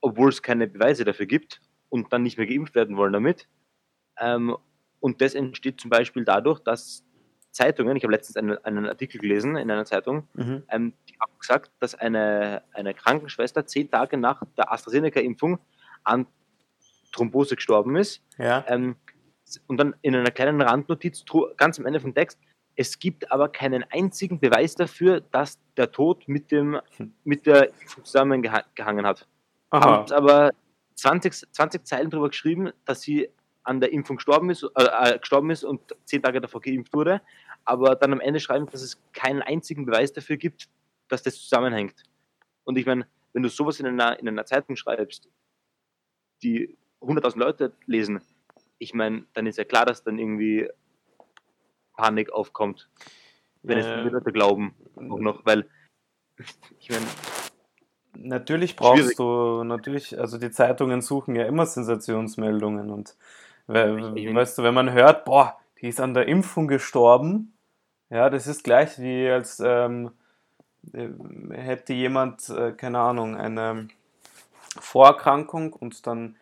obwohl 0.00 0.28
es 0.28 0.42
keine 0.42 0.68
Beweise 0.68 1.04
dafür 1.04 1.26
gibt 1.26 1.60
und 1.88 2.12
dann 2.12 2.22
nicht 2.22 2.38
mehr 2.38 2.46
geimpft 2.46 2.74
werden 2.74 2.96
wollen 2.96 3.12
damit. 3.12 3.48
Ähm, 4.18 4.56
und 5.00 5.20
das 5.20 5.34
entsteht 5.34 5.80
zum 5.80 5.90
Beispiel 5.90 6.24
dadurch, 6.24 6.60
dass 6.60 7.04
Zeitungen, 7.56 7.96
ich 7.96 8.02
habe 8.04 8.12
letztens 8.12 8.36
einen, 8.36 8.58
einen, 8.64 8.86
Artikel 8.86 9.18
gelesen 9.18 9.56
in 9.56 9.70
einer 9.70 9.86
Zeitung, 9.86 10.28
mhm. 10.34 10.62
ähm, 10.68 10.92
die 11.08 11.14
haben 11.18 11.32
gesagt, 11.40 11.70
dass 11.80 11.94
eine, 11.94 12.62
eine 12.72 12.92
Krankenschwester 12.92 13.66
zehn 13.66 13.90
Tage 13.90 14.18
nach 14.18 14.42
der 14.58 14.70
AstraZeneca-Impfung 14.72 15.58
an 16.04 16.26
Thrombose 17.12 17.56
gestorben 17.56 17.96
ist. 17.96 18.22
Ja. 18.38 18.64
Ähm, 18.68 18.96
und 19.66 19.78
dann 19.78 19.94
in 20.02 20.14
einer 20.14 20.30
kleinen 20.30 20.60
Randnotiz, 20.60 21.24
ganz 21.56 21.78
am 21.78 21.86
Ende 21.86 22.00
vom 22.00 22.14
Text, 22.14 22.38
es 22.74 22.98
gibt 22.98 23.32
aber 23.32 23.48
keinen 23.48 23.84
einzigen 23.90 24.38
Beweis 24.38 24.74
dafür, 24.74 25.20
dass 25.20 25.58
der 25.78 25.90
Tod 25.92 26.28
mit, 26.28 26.50
dem, 26.50 26.78
hm. 26.96 27.14
mit 27.24 27.46
der 27.46 27.70
Impfung 27.80 28.04
zusammengehangen 28.04 29.06
hat. 29.06 29.26
Aha. 29.70 29.84
Haben 29.84 30.12
aber 30.12 30.50
20, 30.94 31.52
20 31.52 31.86
Zeilen 31.86 32.10
darüber 32.10 32.28
geschrieben, 32.28 32.70
dass 32.84 33.00
sie 33.00 33.30
an 33.66 33.80
der 33.80 33.92
Impfung 33.92 34.16
gestorben 34.16 34.50
ist, 34.50 34.62
äh, 34.62 34.68
äh, 34.76 35.18
gestorben 35.18 35.50
ist 35.50 35.64
und 35.64 35.80
zehn 36.04 36.22
Tage 36.22 36.40
davor 36.40 36.60
geimpft 36.60 36.92
wurde, 36.94 37.20
aber 37.64 37.96
dann 37.96 38.12
am 38.12 38.20
Ende 38.20 38.40
schreiben, 38.40 38.66
dass 38.66 38.82
es 38.82 39.00
keinen 39.12 39.42
einzigen 39.42 39.84
Beweis 39.86 40.12
dafür 40.12 40.36
gibt, 40.36 40.68
dass 41.08 41.22
das 41.22 41.40
zusammenhängt. 41.40 42.04
Und 42.64 42.78
ich 42.78 42.86
meine, 42.86 43.06
wenn 43.32 43.42
du 43.42 43.48
sowas 43.48 43.80
in 43.80 43.86
einer, 43.86 44.18
in 44.18 44.28
einer 44.28 44.46
Zeitung 44.46 44.76
schreibst, 44.76 45.28
die 46.42 46.76
100.000 47.00 47.38
Leute 47.38 47.72
lesen, 47.86 48.22
ich 48.78 48.94
meine, 48.94 49.26
dann 49.32 49.46
ist 49.46 49.58
ja 49.58 49.64
klar, 49.64 49.84
dass 49.84 50.04
dann 50.04 50.18
irgendwie 50.18 50.68
Panik 51.96 52.30
aufkommt, 52.30 52.88
wenn 53.62 53.78
äh, 53.78 54.04
es 54.06 54.12
Leute 54.12 54.32
glauben, 54.32 54.74
auch 54.96 55.18
noch, 55.18 55.44
weil 55.44 55.68
ich 56.78 56.90
meine, 56.90 57.06
Natürlich 58.18 58.76
brauchst 58.76 59.02
schwierig. 59.02 59.16
du, 59.16 59.64
natürlich, 59.64 60.18
also 60.18 60.38
die 60.38 60.50
Zeitungen 60.50 61.02
suchen 61.02 61.36
ja 61.36 61.44
immer 61.44 61.66
Sensationsmeldungen 61.66 62.90
und 62.90 63.16
weißt 63.68 64.58
du, 64.58 64.62
wenn 64.62 64.74
man 64.74 64.92
hört, 64.92 65.24
boah, 65.24 65.58
die 65.80 65.88
ist 65.88 66.00
an 66.00 66.14
der 66.14 66.28
Impfung 66.28 66.68
gestorben, 66.68 67.56
ja, 68.10 68.30
das 68.30 68.46
ist 68.46 68.62
gleich 68.62 69.00
wie 69.00 69.28
als 69.28 69.60
ähm, 69.60 70.12
äh, 70.92 71.08
hätte 71.52 71.92
jemand, 71.92 72.48
äh, 72.48 72.72
keine 72.72 73.00
Ahnung, 73.00 73.36
eine 73.36 73.88
Vorerkrankung 74.78 75.72
und 75.72 76.06
dann 76.06 76.36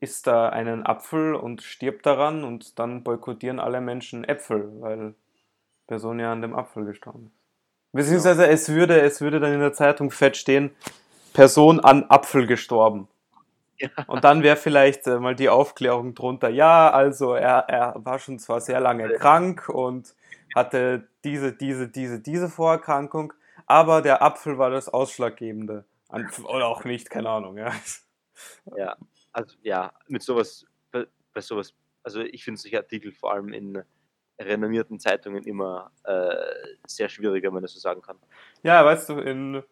isst 0.00 0.26
da 0.26 0.48
einen 0.48 0.86
Apfel 0.86 1.34
und 1.34 1.62
stirbt 1.62 2.06
daran 2.06 2.44
und 2.44 2.78
dann 2.78 3.04
boykottieren 3.04 3.60
alle 3.60 3.82
Menschen 3.82 4.24
Äpfel, 4.24 4.70
weil 4.80 5.14
Person 5.86 6.18
ja 6.18 6.32
an 6.32 6.40
dem 6.40 6.54
Apfel 6.54 6.86
gestorben 6.86 7.26
ist. 7.26 7.40
Beziehungsweise 7.92 8.46
es 8.46 8.68
würde, 8.68 9.00
es 9.00 9.20
würde 9.20 9.40
dann 9.40 9.52
in 9.52 9.60
der 9.60 9.72
Zeitung 9.72 10.10
fett 10.10 10.36
stehen, 10.36 10.70
Person 11.34 11.80
an 11.80 12.04
Apfel 12.08 12.46
gestorben. 12.46 13.08
Ja. 13.80 13.88
Und 14.06 14.24
dann 14.24 14.42
wäre 14.42 14.56
vielleicht 14.56 15.06
äh, 15.06 15.18
mal 15.18 15.34
die 15.34 15.48
Aufklärung 15.48 16.14
drunter, 16.14 16.48
ja, 16.48 16.90
also 16.90 17.34
er, 17.34 17.68
er 17.68 17.94
war 17.96 18.18
schon 18.18 18.38
zwar 18.38 18.60
sehr 18.60 18.80
lange 18.80 19.08
krank 19.14 19.68
und 19.68 20.14
hatte 20.54 21.08
diese, 21.24 21.52
diese, 21.52 21.88
diese, 21.88 22.20
diese 22.20 22.48
Vorerkrankung, 22.48 23.32
aber 23.66 24.02
der 24.02 24.22
Apfel 24.22 24.58
war 24.58 24.70
das 24.70 24.88
Ausschlaggebende. 24.88 25.84
Oder 26.44 26.66
auch 26.66 26.84
nicht, 26.84 27.08
keine 27.08 27.30
Ahnung, 27.30 27.56
ja. 27.56 27.72
Ja, 28.76 28.96
also 29.32 29.56
ja, 29.62 29.92
mit 30.08 30.22
sowas, 30.22 30.66
bei, 30.90 31.06
bei 31.32 31.40
sowas, 31.40 31.74
also 32.02 32.20
ich 32.20 32.44
finde 32.44 32.60
solche 32.60 32.78
Artikel 32.78 33.12
vor 33.12 33.32
allem 33.32 33.52
in 33.52 33.82
renommierten 34.40 34.98
Zeitungen 34.98 35.44
immer 35.44 35.92
äh, 36.04 36.34
sehr 36.86 37.08
schwierig, 37.08 37.44
wenn 37.44 37.52
man 37.52 37.62
das 37.62 37.74
so 37.74 37.78
sagen 37.78 38.02
kann. 38.02 38.18
Ja, 38.62 38.84
weißt 38.84 39.10
du, 39.10 39.18
in 39.20 39.62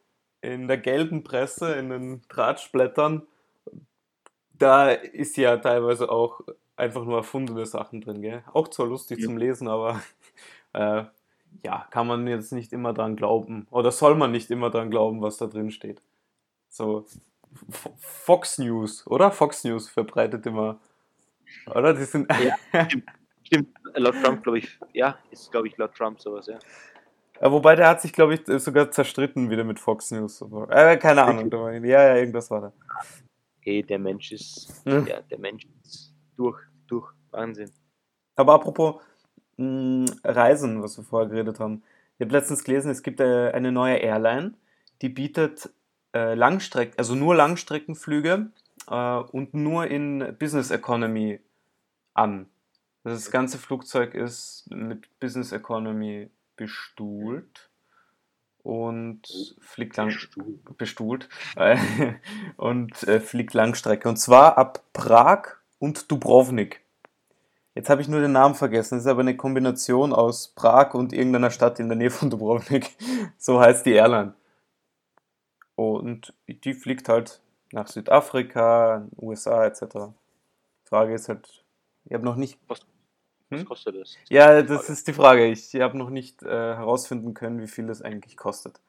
in 0.41 0.69
der 0.69 0.79
gelben 0.79 1.25
Presse, 1.25 1.75
in 1.75 1.91
den 1.91 2.23
Drahtsplättern, 2.29 3.27
da 4.59 4.91
ist 4.91 5.37
ja 5.37 5.57
teilweise 5.57 6.11
auch 6.11 6.41
einfach 6.77 7.05
nur 7.05 7.19
erfundene 7.19 7.67
Sachen 7.67 8.00
drin, 8.00 8.23
gell? 8.23 8.43
Auch 8.53 8.69
zwar 8.69 8.87
lustig 8.87 9.19
ja. 9.19 9.27
zum 9.27 9.37
Lesen, 9.37 9.69
aber 9.69 10.00
äh, 10.73 11.05
ja, 11.62 11.87
kann 11.91 12.07
man 12.07 12.27
jetzt 12.27 12.53
nicht 12.53 12.73
immer 12.73 12.93
dran 12.93 13.17
glauben. 13.17 13.67
Oder 13.71 13.91
soll 13.91 14.15
man 14.15 14.31
nicht 14.31 14.50
immer 14.50 14.71
dran 14.71 14.91
glauben, 14.91 15.23
was 15.23 15.38
da 15.38 15.47
drin 15.47 15.71
steht. 15.71 16.03
So, 16.69 17.07
Fox 17.99 18.59
News, 18.59 19.07
oder? 19.07 19.31
Fox 19.31 19.65
News 19.65 19.88
verbreitet 19.88 20.47
immer, 20.47 20.79
oder? 21.67 21.95
Die 21.95 22.05
sind. 22.05 22.31
Ja, 22.33 22.85
stimmt. 22.85 23.05
stimmt. 23.43 23.69
Laut 23.95 24.15
Trump, 24.23 24.43
glaube 24.43 24.59
ich, 24.59 24.79
ja, 24.93 25.19
ist, 25.31 25.50
glaube 25.50 25.69
ich, 25.69 25.77
laut 25.79 25.95
Trump 25.95 26.21
sowas, 26.21 26.47
ja. 26.47 26.59
Ja, 27.41 27.53
wobei 27.53 27.77
der 27.77 27.88
hat 27.88 28.00
sich, 28.00 28.12
glaube 28.12 28.35
ich, 28.35 28.62
sogar 28.62 28.91
zerstritten 28.91 29.49
wieder 29.49 29.65
mit 29.65 29.79
Fox 29.79 30.11
News. 30.11 30.45
Äh, 30.71 30.97
keine 30.99 31.23
Ahnung. 31.23 31.50
Ja, 31.85 32.09
ja, 32.09 32.17
irgendwas 32.17 32.50
war 32.50 32.61
da. 32.61 32.73
Hey, 33.68 33.82
der 33.82 33.98
Mensch 33.98 34.32
ist, 34.32 34.82
hm. 34.87 35.06
ja, 35.06 35.20
der 35.20 35.38
Mensch 35.38 35.66
ist 35.84 36.14
durch, 36.37 36.58
durch. 36.87 37.12
Wahnsinn. 37.32 37.70
Aber 38.34 38.54
apropos 38.54 39.02
mh, 39.58 40.06
hm, 40.06 40.06
Reisen, 40.25 40.82
was 40.82 40.96
wir 40.96 41.04
vorher 41.04 41.28
geredet 41.28 41.60
haben. 41.60 41.82
Ich 42.16 42.25
habe 42.25 42.32
letztens 42.32 42.64
gelesen, 42.64 42.90
es 42.90 43.02
gibt 43.02 43.20
äh, 43.20 43.50
eine 43.50 43.70
neue 43.70 43.96
Airline, 43.96 44.54
die 45.02 45.10
bietet 45.10 45.68
äh, 46.14 46.32
Langstrecken, 46.32 46.96
also 46.96 47.14
nur 47.14 47.34
Langstreckenflüge 47.34 48.50
äh, 48.88 49.16
und 49.16 49.52
nur 49.52 49.87
in 49.87 50.34
Business 50.38 50.70
Economy 50.70 51.38
an. 52.14 52.48
Das 53.04 53.30
ganze 53.30 53.58
Flugzeug 53.58 54.14
ist 54.14 54.66
mit 54.70 55.10
Business 55.20 55.52
Economy 55.52 56.30
bestuhlt 56.56 57.68
und 58.62 59.57
fliegt 59.61 59.97
lang 59.97 60.09
bestuhlt, 60.09 60.79
bestuhlt 60.79 61.29
und 62.57 63.03
äh, 63.05 63.21
fliegt 63.21 63.55
Langstrecke 63.55 64.09
und 64.09 64.17
zwar 64.17 64.59
ab 64.59 64.83
Prag 64.93 65.57
und 65.79 66.11
Dubrovnik. 66.11 66.83
Jetzt 67.79 67.91
habe 67.91 68.03
ich 68.03 68.09
nur 68.09 68.21
den 68.21 68.33
Namen 68.33 68.57
vergessen. 68.57 68.97
Das 68.97 69.05
ist 69.05 69.11
aber 69.11 69.21
eine 69.21 69.37
Kombination 69.37 70.12
aus 70.12 70.49
Prag 70.49 70.95
und 70.95 71.12
irgendeiner 71.12 71.53
Stadt 71.53 71.79
in 71.79 71.88
der 71.88 71.97
Nähe 71.97 72.11
von 72.11 72.29
Dubrovnik. 72.29 72.97
So 73.38 73.61
heißt 73.61 73.87
die 73.87 73.93
Airline. 73.93 74.35
Und 75.77 76.35
die 76.49 76.75
fliegt 76.75 77.09
halt 77.09 77.41
nach 77.71 77.87
Südafrika, 77.87 79.07
USA 79.17 79.65
etc. 79.65 79.81
Die 79.85 80.88
Frage 80.88 81.15
ist 81.15 81.29
halt, 81.29 81.65
ich 82.05 82.15
habe 82.15 82.25
noch 82.25 82.35
nicht. 82.35 82.59
Was 82.67 82.81
was 83.50 83.61
hm? 83.61 83.67
kostet 83.67 83.97
das? 83.97 84.17
Ja, 84.28 84.62
das 84.62 84.90
ist 84.90 85.09
die 85.09 85.12
Frage. 85.12 85.47
Ich 85.47 85.75
habe 85.76 85.97
noch 85.97 86.11
nicht 86.11 86.43
äh, 86.43 86.49
herausfinden 86.49 87.35
können, 87.35 87.61
wie 87.61 87.69
viel 87.69 87.87
das 87.87 88.02
eigentlich 88.02 88.37
kostet. 88.37 88.81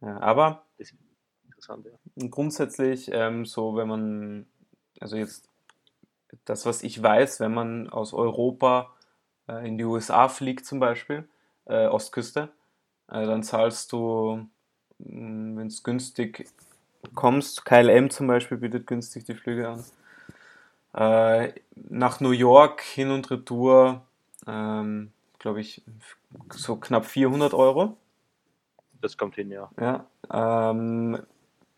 Ja, 0.00 0.20
aber 0.20 0.64
das 0.78 0.88
ist 0.88 0.98
interessant, 1.46 1.86
ja. 1.86 2.28
grundsätzlich 2.28 3.10
ähm, 3.12 3.46
so, 3.46 3.76
wenn 3.76 3.88
man, 3.88 4.46
also 5.00 5.16
jetzt 5.16 5.48
das, 6.44 6.66
was 6.66 6.82
ich 6.82 7.02
weiß, 7.02 7.40
wenn 7.40 7.54
man 7.54 7.88
aus 7.88 8.12
Europa 8.12 8.92
äh, 9.48 9.66
in 9.66 9.78
die 9.78 9.84
USA 9.84 10.28
fliegt 10.28 10.66
zum 10.66 10.78
Beispiel, 10.80 11.26
äh, 11.66 11.86
Ostküste, 11.86 12.50
äh, 13.08 13.24
dann 13.24 13.42
zahlst 13.42 13.92
du, 13.92 14.46
hm, 15.02 15.56
wenn 15.56 15.66
es 15.68 15.82
günstig 15.82 16.46
kommst, 17.14 17.64
KLM 17.64 18.10
zum 18.10 18.26
Beispiel 18.26 18.58
bietet 18.58 18.86
günstig 18.86 19.24
die 19.24 19.34
Flüge 19.34 19.68
an, 19.68 19.84
äh, 20.94 21.52
nach 21.74 22.20
New 22.20 22.30
York 22.30 22.82
hin 22.82 23.10
und 23.10 23.30
retour, 23.30 24.02
ähm, 24.46 25.12
glaube 25.38 25.60
ich, 25.60 25.82
so 26.52 26.76
knapp 26.76 27.06
400 27.06 27.54
Euro. 27.54 27.96
Das 29.00 29.16
kommt 29.16 29.34
hin, 29.34 29.50
ja. 29.50 29.70
ja 29.78 30.06
ähm, 30.70 31.18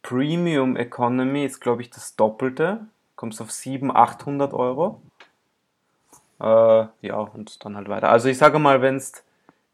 Premium 0.02 0.76
Economy 0.76 1.44
ist, 1.44 1.60
glaube 1.60 1.82
ich, 1.82 1.90
das 1.90 2.14
Doppelte. 2.16 2.86
Kommst 3.16 3.40
auf 3.40 3.50
700, 3.50 3.96
800 3.96 4.52
Euro. 4.52 5.00
Äh, 6.38 6.86
ja, 7.00 7.16
und 7.16 7.64
dann 7.64 7.76
halt 7.76 7.88
weiter. 7.88 8.10
Also 8.10 8.28
ich 8.28 8.38
sage 8.38 8.58
mal, 8.58 8.82
wenn 8.82 8.96
es 8.96 9.24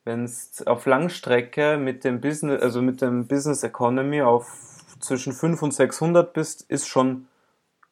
wenn 0.04 0.24
es 0.24 0.66
auf 0.66 0.86
Langstrecke 0.86 1.76
mit 1.76 2.04
dem 2.04 2.20
Business, 2.20 2.60
also 2.60 2.82
mit 2.82 3.00
dem 3.00 3.26
Business 3.28 3.62
Economy 3.62 4.22
auf 4.22 4.84
zwischen 4.98 5.32
500 5.32 5.62
und 5.62 5.72
600 5.72 6.32
bist, 6.32 6.62
ist 6.62 6.88
schon 6.88 7.28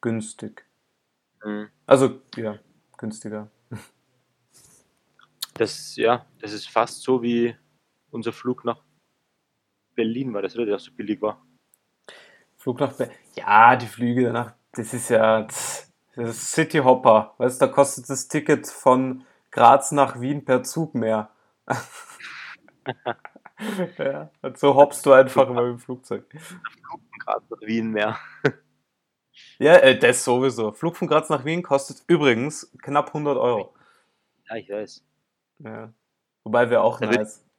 günstig. 0.01 0.65
Mhm. 1.43 1.69
Also, 1.85 2.21
ja, 2.35 2.59
günstiger. 2.97 3.49
Das, 5.53 5.95
ja, 5.95 6.25
das 6.39 6.53
ist 6.53 6.69
fast 6.69 7.01
so 7.01 7.21
wie 7.21 7.55
unser 8.09 8.33
Flug 8.33 8.65
nach 8.65 8.81
Berlin 9.95 10.33
war, 10.33 10.41
das 10.41 10.55
oder 10.55 10.65
der 10.65 10.79
so 10.79 10.91
billig 10.91 11.21
war. 11.21 11.45
Flug 12.57 12.79
nach 12.79 12.93
Berlin. 12.93 13.15
Ja, 13.35 13.75
die 13.75 13.87
Flüge 13.87 14.23
danach, 14.23 14.53
das 14.71 14.93
ist 14.93 15.09
ja 15.09 15.41
das 15.41 15.89
ist 16.15 16.51
City 16.51 16.79
Hopper. 16.79 17.33
Weißt 17.37 17.61
du, 17.61 17.65
da 17.65 17.71
kostet 17.71 18.09
das 18.09 18.27
Ticket 18.27 18.67
von 18.67 19.25
Graz 19.51 19.91
nach 19.91 20.19
Wien 20.19 20.43
per 20.45 20.63
Zug 20.63 20.95
mehr. 20.95 21.29
ja, 23.97 24.29
und 24.41 24.57
so 24.57 24.75
hoppst 24.75 25.05
du 25.05 25.13
einfach 25.13 25.49
immer 25.49 25.63
im 25.67 25.79
Flugzeug. 25.79 26.25
Graz 27.19 27.43
nach 27.49 27.61
Wien 27.61 27.91
mehr. 27.91 28.17
Ja, 29.59 29.75
äh, 29.77 29.97
das 29.97 30.23
sowieso. 30.23 30.71
Flug 30.71 30.97
von 30.97 31.07
Graz 31.07 31.29
nach 31.29 31.45
Wien 31.45 31.63
kostet 31.63 32.03
übrigens 32.07 32.71
knapp 32.81 33.07
100 33.07 33.37
Euro. 33.37 33.73
Ja, 34.49 34.55
ich 34.55 34.69
weiß. 34.69 35.03
Ja. 35.59 35.93
Wobei 36.43 36.69
wir 36.69 36.83
auch 36.83 36.99
da 36.99 37.07
nice. 37.07 37.17
Würd, 37.17 37.49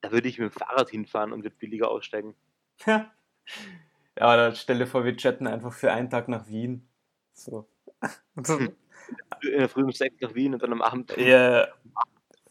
da 0.00 0.12
würde 0.12 0.28
ich 0.28 0.38
mit 0.38 0.52
dem 0.52 0.58
Fahrrad 0.58 0.90
hinfahren 0.90 1.32
und 1.32 1.44
würde 1.44 1.56
billiger 1.56 1.90
aussteigen. 1.90 2.34
Ja. 2.86 3.12
Ja, 4.18 4.24
aber 4.24 4.36
dann 4.36 4.56
stell 4.56 4.78
dir 4.78 4.86
vor, 4.86 5.04
wir 5.04 5.16
chatten 5.16 5.46
einfach 5.46 5.72
für 5.72 5.92
einen 5.92 6.08
Tag 6.08 6.28
nach 6.28 6.48
Wien. 6.48 6.88
So. 7.34 7.68
In 9.42 9.58
der 9.58 9.68
Früh 9.68 9.82
um 9.82 9.92
sechs 9.92 10.20
nach 10.20 10.34
Wien 10.34 10.54
und 10.54 10.62
dann 10.62 10.72
am 10.72 10.82
Abend. 10.82 11.16
Ja. 11.16 11.68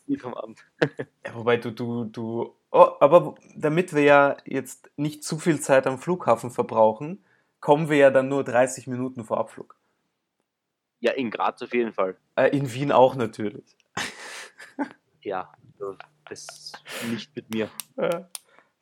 Yeah. 0.08 0.20
vom 0.20 0.34
Abend. 0.36 0.64
ja, 1.26 1.36
wobei 1.36 1.58
du, 1.58 1.72
du, 1.72 2.06
du. 2.06 2.56
Oh, 2.72 2.92
aber 3.00 3.36
damit 3.56 3.94
wir 3.94 4.04
ja 4.04 4.38
jetzt 4.46 4.92
nicht 4.96 5.24
zu 5.24 5.40
viel 5.40 5.60
Zeit 5.60 5.88
am 5.88 5.98
Flughafen 5.98 6.52
verbrauchen, 6.52 7.24
kommen 7.66 7.90
wir 7.90 7.98
ja 7.98 8.12
dann 8.12 8.28
nur 8.28 8.44
30 8.44 8.86
Minuten 8.86 9.24
vor 9.24 9.40
Abflug. 9.40 9.76
Ja, 11.00 11.14
in 11.14 11.32
Graz 11.32 11.64
auf 11.64 11.74
jeden 11.74 11.94
Fall. 11.94 12.16
Äh, 12.36 12.56
in 12.56 12.72
Wien 12.72 12.92
auch 12.92 13.16
natürlich. 13.16 13.76
ja, 15.24 15.52
das 16.30 16.74
nicht 17.10 17.36
mit 17.36 17.52
mir. 17.52 17.68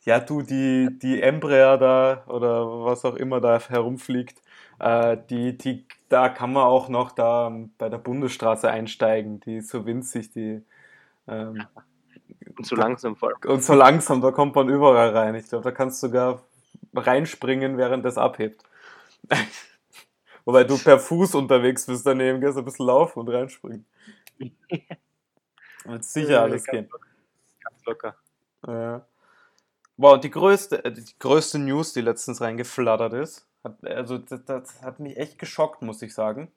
Ja, 0.01 0.19
du, 0.19 0.41
die, 0.41 0.89
die 1.01 1.21
Embraer 1.21 1.77
da 1.77 2.25
oder 2.27 2.83
was 2.83 3.05
auch 3.05 3.15
immer 3.15 3.39
da 3.39 3.57
herumfliegt, 3.57 4.41
äh, 4.79 5.15
die, 5.29 5.57
die, 5.57 5.87
da 6.09 6.27
kann 6.27 6.51
man 6.51 6.63
auch 6.63 6.89
noch 6.89 7.13
da 7.13 7.57
bei 7.77 7.87
der 7.87 7.99
Bundesstraße 7.99 8.69
einsteigen. 8.69 9.39
Die 9.39 9.59
ist 9.59 9.69
so 9.69 9.85
winzig, 9.85 10.31
die. 10.31 10.61
Ähm, 11.29 11.65
und 12.57 12.65
so 12.65 12.75
langsam 12.75 13.15
vor 13.15 13.29
allem. 13.29 13.37
Und 13.49 13.63
so 13.63 13.75
langsam, 13.75 14.19
da 14.19 14.31
kommt 14.31 14.55
man 14.55 14.67
überall 14.67 15.15
rein. 15.15 15.35
Ich 15.35 15.47
glaube, 15.47 15.63
da 15.63 15.71
kannst 15.71 16.03
du 16.03 16.07
sogar 16.07 16.43
reinspringen, 16.93 17.77
während 17.77 18.03
das 18.03 18.17
abhebt. 18.17 18.61
Wobei 20.45 20.63
du 20.63 20.77
per 20.77 20.99
Fuß 20.99 21.35
unterwegs 21.35 21.85
bist 21.85 22.05
daneben, 22.05 22.41
gehst 22.41 22.57
ein 22.57 22.65
bisschen 22.65 22.85
laufen 22.85 23.19
und 23.19 23.29
reinspringen. 23.29 23.85
Wird 25.85 26.03
sicher 26.03 26.41
alles 26.41 26.65
gehen. 26.65 26.89
Ganz 27.61 27.85
locker. 27.85 28.15
Ja. 28.67 29.05
Wow, 29.95 30.19
die 30.19 30.31
größte, 30.31 30.81
die 30.91 31.19
größte 31.19 31.59
News, 31.59 31.93
die 31.93 32.01
letztens 32.01 32.41
reingeflattert 32.41 33.13
ist, 33.13 33.47
hat, 33.63 33.83
also 33.85 34.17
das, 34.17 34.43
das, 34.45 34.81
hat 34.81 34.99
mich 34.99 35.17
echt 35.17 35.37
geschockt, 35.37 35.81
muss 35.81 36.01
ich 36.01 36.13
sagen. 36.13 36.51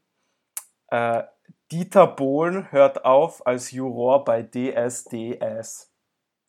Äh, 0.88 1.24
Dieter 1.70 2.06
Bohlen 2.06 2.70
hört 2.72 3.04
auf 3.04 3.46
als 3.46 3.72
Juror 3.72 4.24
bei 4.24 4.42
DSDS. 4.42 5.92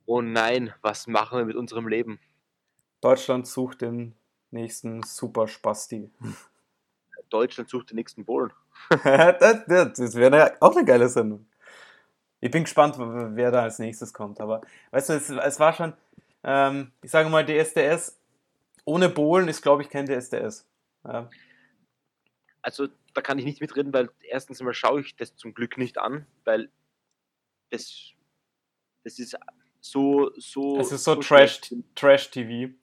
Oh 0.05 0.21
nein, 0.21 0.73
was 0.81 1.07
machen 1.07 1.39
wir 1.39 1.45
mit 1.45 1.55
unserem 1.55 1.87
Leben? 1.87 2.19
Deutschland 3.01 3.47
sucht 3.47 3.81
den 3.81 4.15
nächsten 4.51 5.03
Superspasti. 5.03 6.09
Deutschland 7.29 7.69
sucht 7.69 7.91
den 7.91 7.95
nächsten 7.95 8.25
Bohlen. 8.25 8.53
das, 9.03 9.65
das 9.67 10.15
wäre 10.15 10.55
auch 10.61 10.75
eine 10.75 10.85
geile 10.85 11.09
Sendung. 11.09 11.45
Ich 12.39 12.51
bin 12.51 12.63
gespannt, 12.63 12.95
wer 12.97 13.51
da 13.51 13.63
als 13.63 13.79
nächstes 13.79 14.13
kommt. 14.13 14.39
Aber 14.39 14.61
weißt 14.91 15.09
du, 15.09 15.13
es, 15.13 15.29
es 15.29 15.59
war 15.59 15.73
schon, 15.73 15.93
ähm, 16.43 16.91
ich 17.01 17.11
sage 17.11 17.29
mal, 17.29 17.45
DSDS 17.45 18.19
ohne 18.85 19.09
Bohlen 19.09 19.47
ist, 19.47 19.61
glaube 19.61 19.81
ich, 19.81 19.89
kein 19.89 20.05
DSDS. 20.05 20.65
Ja. 21.03 21.29
Also 22.61 22.87
da 23.13 23.21
kann 23.21 23.39
ich 23.39 23.45
nicht 23.45 23.61
mitreden, 23.61 23.93
weil 23.93 24.09
erstens 24.21 24.59
einmal 24.59 24.73
schaue 24.73 25.01
ich 25.01 25.15
das 25.15 25.35
zum 25.35 25.53
Glück 25.53 25.77
nicht 25.77 25.97
an, 25.97 26.27
weil 26.45 26.69
das, 27.69 28.11
das 29.03 29.19
ist 29.19 29.37
so 29.81 30.31
so. 30.37 30.79
Es 30.79 30.91
ist 30.91 31.03
so, 31.03 31.15
so 31.15 31.21
Trash, 31.21 31.61
Trash 31.95 32.31
TV. 32.31 32.73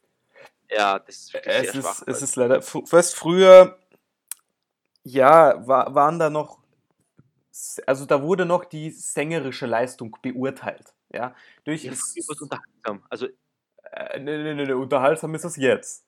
Ja, 0.75 0.99
das 0.99 1.17
ist 1.17 1.35
wirklich 1.35 1.55
es 1.55 1.61
sehr 1.63 1.75
ist, 1.75 1.83
schwach, 1.83 2.03
Es 2.07 2.23
ist 2.23 2.37
leider. 2.37 2.63
Fast 2.63 3.15
früher, 3.15 3.79
ja, 5.03 5.67
war, 5.67 5.95
waren 5.95 6.19
da 6.19 6.31
noch 6.31 6.65
also 7.87 8.05
da 8.05 8.23
wurde 8.23 8.47
noch 8.47 8.65
die 8.65 8.91
sängerische 8.91 9.67
Leistung 9.67 10.17
beurteilt. 10.23 10.93
Ja, 11.13 11.35
durch 11.65 11.85
ja, 11.85 11.93
es 11.93 12.17
ist 12.17 12.41
unterhaltsam. 12.41 13.05
Also 13.09 13.29
äh, 13.93 14.19
ne, 14.19 14.43
ne, 14.43 14.55
ne, 14.55 14.67
ne, 14.67 14.77
unterhaltsam 14.77 15.35
ist 15.35 15.45
es 15.45 15.57
jetzt. 15.57 16.05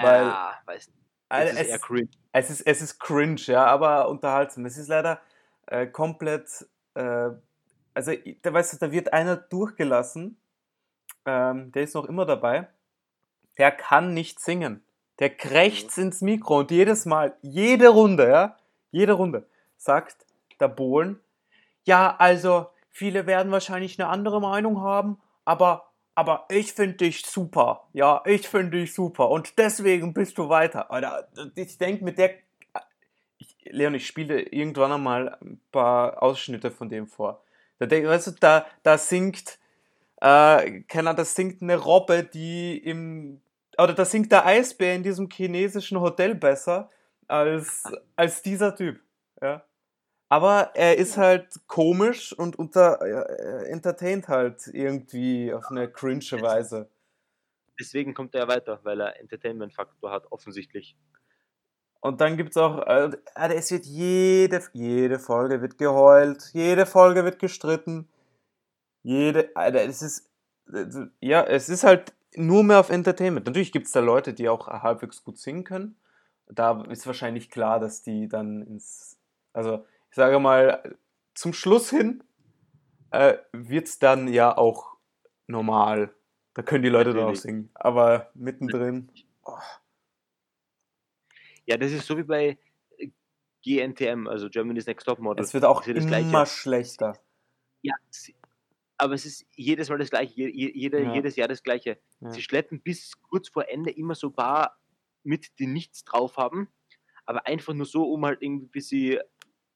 Weil, 0.00 0.26
ja, 0.26 0.54
weiß 0.64 0.90
also 1.28 1.54
es, 1.54 1.60
ist 1.60 1.68
eher 1.68 1.78
cringe. 1.78 2.08
Es 2.32 2.50
ist, 2.50 2.60
es 2.62 2.80
ist 2.80 2.98
cringe, 3.00 3.40
ja, 3.46 3.66
aber 3.66 4.08
unterhaltsam. 4.08 4.64
Es 4.66 4.78
ist 4.78 4.88
leider 4.88 5.20
äh, 5.66 5.86
komplett, 5.86 6.66
äh, 6.94 7.30
also 7.94 8.12
da 8.42 8.52
weißt 8.52 8.74
du, 8.74 8.76
da 8.78 8.92
wird 8.92 9.12
einer 9.12 9.36
durchgelassen, 9.36 10.40
ähm, 11.26 11.72
der 11.72 11.82
ist 11.82 11.94
noch 11.94 12.04
immer 12.06 12.24
dabei, 12.24 12.68
der 13.58 13.72
kann 13.72 14.14
nicht 14.14 14.40
singen. 14.40 14.82
Der 15.18 15.30
krächzt 15.30 15.98
mhm. 15.98 16.04
ins 16.04 16.20
Mikro 16.20 16.60
und 16.60 16.70
jedes 16.70 17.04
Mal, 17.04 17.36
jede 17.42 17.88
Runde, 17.88 18.28
ja, 18.28 18.56
jede 18.90 19.12
Runde, 19.12 19.46
sagt 19.76 20.24
der 20.60 20.68
Bohlen, 20.68 21.20
ja, 21.84 22.16
also 22.18 22.66
viele 22.90 23.26
werden 23.26 23.52
wahrscheinlich 23.52 23.98
eine 23.98 24.08
andere 24.08 24.40
Meinung 24.40 24.82
haben, 24.82 25.20
aber, 25.44 25.90
aber 26.14 26.44
ich 26.50 26.72
finde 26.72 26.96
dich 26.96 27.24
super. 27.24 27.88
Ja, 27.92 28.22
ich 28.26 28.48
finde 28.48 28.78
dich 28.78 28.92
super 28.92 29.30
und 29.30 29.58
deswegen 29.58 30.12
bist 30.12 30.36
du 30.36 30.48
weiter. 30.48 30.90
Alter, 30.90 31.28
ich 31.54 31.78
denke 31.78 32.04
mit 32.04 32.18
der. 32.18 32.34
Ich, 33.38 33.56
Leon, 33.64 33.94
ich 33.94 34.06
spiele 34.06 34.42
irgendwann 34.42 34.92
einmal 34.92 35.38
ein 35.40 35.60
paar 35.72 36.22
Ausschnitte 36.22 36.70
von 36.70 36.88
dem 36.88 37.06
vor. 37.06 37.42
Da, 37.78 37.88
weißt 37.90 38.26
du, 38.26 38.30
da, 38.32 38.66
da 38.82 38.98
singt, 38.98 39.58
äh, 40.20 40.80
keiner, 40.82 41.14
da 41.14 41.24
singt 41.24 41.62
eine 41.62 41.76
Robbe, 41.76 42.24
die 42.24 42.76
im, 42.76 43.40
oder 43.78 43.94
da 43.94 44.04
singt 44.04 44.32
der 44.32 44.44
Eisbär 44.44 44.94
in 44.94 45.02
diesem 45.02 45.28
chinesischen 45.30 46.00
Hotel 46.00 46.34
besser 46.34 46.90
als, 47.28 47.84
als 48.16 48.42
dieser 48.42 48.74
Typ. 48.74 49.00
Ja. 49.40 49.64
Aber 50.28 50.72
er 50.74 50.98
ist 50.98 51.16
halt 51.16 51.60
komisch 51.66 52.32
und 52.32 52.58
unter, 52.58 53.00
äh, 53.00 53.70
entertaint 53.70 54.28
halt 54.28 54.66
irgendwie 54.72 55.52
auf 55.52 55.70
eine 55.70 55.90
cringe 55.90 56.42
Weise. 56.42 56.90
Deswegen 57.80 58.12
kommt 58.12 58.34
er 58.34 58.48
weiter, 58.48 58.80
weil 58.82 59.00
er 59.00 59.20
Entertainment-Faktor 59.20 60.10
hat, 60.10 60.30
offensichtlich. 60.32 60.96
Und 62.00 62.20
dann 62.20 62.36
gibt 62.36 62.50
es 62.50 62.56
auch, 62.56 62.86
äh, 62.86 63.10
es 63.34 63.70
wird 63.70 63.86
jede, 63.86 64.62
jede 64.72 65.18
Folge 65.18 65.62
wird 65.62 65.78
geheult, 65.78 66.50
jede 66.52 66.86
Folge 66.86 67.24
wird 67.24 67.38
gestritten. 67.38 68.08
Jede, 69.02 69.50
Alter, 69.54 69.82
es 69.82 70.02
ist, 70.02 70.30
ja, 71.20 71.44
es 71.44 71.68
ist 71.68 71.84
halt 71.84 72.12
nur 72.38 72.64
mehr 72.64 72.80
auf 72.80 72.90
Entertainment. 72.90 73.46
Natürlich 73.46 73.72
gibt 73.72 73.86
es 73.86 73.92
da 73.92 74.00
Leute, 74.00 74.32
die 74.32 74.48
auch 74.48 74.68
halbwegs 74.68 75.24
gut 75.24 75.38
singen 75.38 75.64
können. 75.64 75.96
Da 76.46 76.82
ist 76.84 77.06
wahrscheinlich 77.06 77.50
klar, 77.50 77.78
dass 77.78 78.02
die 78.02 78.28
dann 78.28 78.62
ins, 78.62 79.18
also 79.52 79.84
ich 80.10 80.16
sage 80.16 80.38
mal, 80.38 80.96
zum 81.34 81.52
Schluss 81.52 81.90
hin 81.90 82.24
äh, 83.10 83.36
wird 83.52 83.88
es 83.88 83.98
dann 83.98 84.28
ja 84.28 84.56
auch 84.56 84.96
normal. 85.46 86.14
Da 86.54 86.62
können 86.62 86.82
die 86.82 86.88
Leute 86.88 87.12
dann 87.12 87.24
auch 87.24 87.36
singen. 87.36 87.70
Aber 87.74 88.30
mittendrin. 88.34 89.10
Oh. 89.44 89.58
Ja, 91.66 91.76
das 91.76 91.92
ist 91.92 92.06
so 92.06 92.16
wie 92.16 92.22
bei 92.22 92.58
GNTM, 93.62 94.26
also 94.26 94.48
Germany's 94.48 94.86
Next 94.86 95.06
Top 95.06 95.18
Model. 95.18 95.44
Es 95.44 95.52
wird 95.52 95.64
auch 95.64 95.86
immer 95.86 96.46
schlechter. 96.46 97.18
Ja, 97.82 97.94
aber 98.98 99.14
es 99.14 99.24
ist 99.24 99.46
jedes 99.54 99.88
Mal 99.88 99.98
das 99.98 100.10
Gleiche, 100.10 100.34
jede, 100.34 101.02
ja. 101.02 101.14
jedes 101.14 101.36
Jahr 101.36 101.48
das 101.48 101.62
Gleiche. 101.62 101.98
Ja. 102.20 102.30
Sie 102.30 102.42
schleppen 102.42 102.80
bis 102.82 103.20
kurz 103.22 103.48
vor 103.48 103.68
Ende 103.68 103.90
immer 103.90 104.14
so 104.14 104.30
paar 104.30 104.76
mit, 105.22 105.58
die 105.58 105.66
nichts 105.66 106.04
drauf 106.04 106.36
haben, 106.36 106.68
aber 107.24 107.46
einfach 107.46 107.74
nur 107.74 107.86
so, 107.86 108.10
um 108.10 108.24
halt 108.26 108.42
irgendwie 108.42 108.66
bis 108.66 108.88
sie 108.88 109.20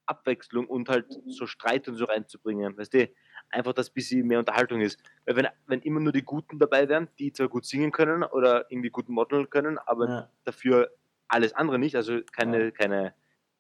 Abwechslung 0.07 0.67
und 0.67 0.89
halt 0.89 1.07
so 1.27 1.47
Streit 1.47 1.89
und 1.89 1.95
so 1.95 2.05
reinzubringen. 2.05 2.77
Weißt 2.77 2.93
du, 2.95 3.09
einfach, 3.51 3.73
dass 3.73 3.91
ein 3.91 3.95
bisschen 3.95 4.27
mehr 4.27 4.41
Unterhaltung 4.41 4.81
ist. 4.81 5.01
Weil 5.25 5.37
wenn, 5.37 5.49
wenn 5.67 5.81
immer 5.81 6.01
nur 6.01 6.13
die 6.13 6.23
Guten 6.23 6.59
dabei 6.59 6.89
wären, 6.89 7.09
die 7.19 7.33
zwar 7.33 7.49
gut 7.49 7.65
singen 7.65 7.93
können 7.93 8.25
oder 8.25 8.71
irgendwie 8.71 8.91
gut 8.91 9.09
modeln 9.09 9.49
können, 9.51 9.79
aber 9.79 10.09
ja. 10.09 10.31
dafür 10.45 10.91
alles 11.29 11.53
andere 11.55 11.79
nicht, 11.79 11.95
also 11.95 12.21
keine, 12.33 12.73
keine, 12.73 13.15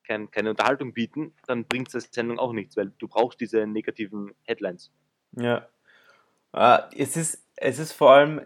kein, 0.05 0.31
keine 0.31 0.51
Unterhaltung 0.51 0.93
bieten, 0.93 1.35
dann 1.47 1.65
bringt 1.65 1.89
es 1.89 1.93
der 1.93 2.13
Sendung 2.13 2.39
auch 2.39 2.53
nichts, 2.53 2.77
weil 2.77 2.93
du 2.99 3.09
brauchst 3.09 3.41
diese 3.41 3.67
negativen 3.67 4.33
Headlines. 4.43 4.91
Ja. 5.37 5.67
Ah, 6.53 6.89
es 6.97 7.17
ist, 7.17 7.43
es 7.57 7.79
ist 7.79 7.93
vor 7.93 8.13
allem, 8.13 8.43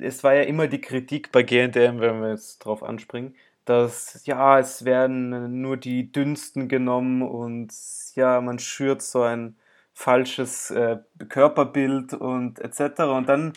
es 0.00 0.22
war 0.24 0.34
ja 0.34 0.42
immer 0.42 0.66
die 0.68 0.80
Kritik 0.80 1.32
bei 1.32 1.42
GNDM, 1.42 2.00
wenn 2.00 2.20
wir 2.20 2.30
jetzt 2.30 2.58
drauf 2.58 2.82
anspringen, 2.82 3.34
dass 3.64 4.20
ja, 4.26 4.58
es 4.58 4.84
werden 4.84 5.60
nur 5.60 5.76
die 5.76 6.12
dünnsten 6.12 6.68
genommen 6.68 7.22
und 7.22 7.72
ja, 8.14 8.40
man 8.40 8.58
schürt 8.58 9.02
so 9.02 9.22
ein 9.22 9.56
falsches 9.92 10.70
äh, 10.70 10.98
Körperbild 11.28 12.12
und 12.14 12.60
etc. 12.60 13.00
Und 13.04 13.28
dann 13.28 13.54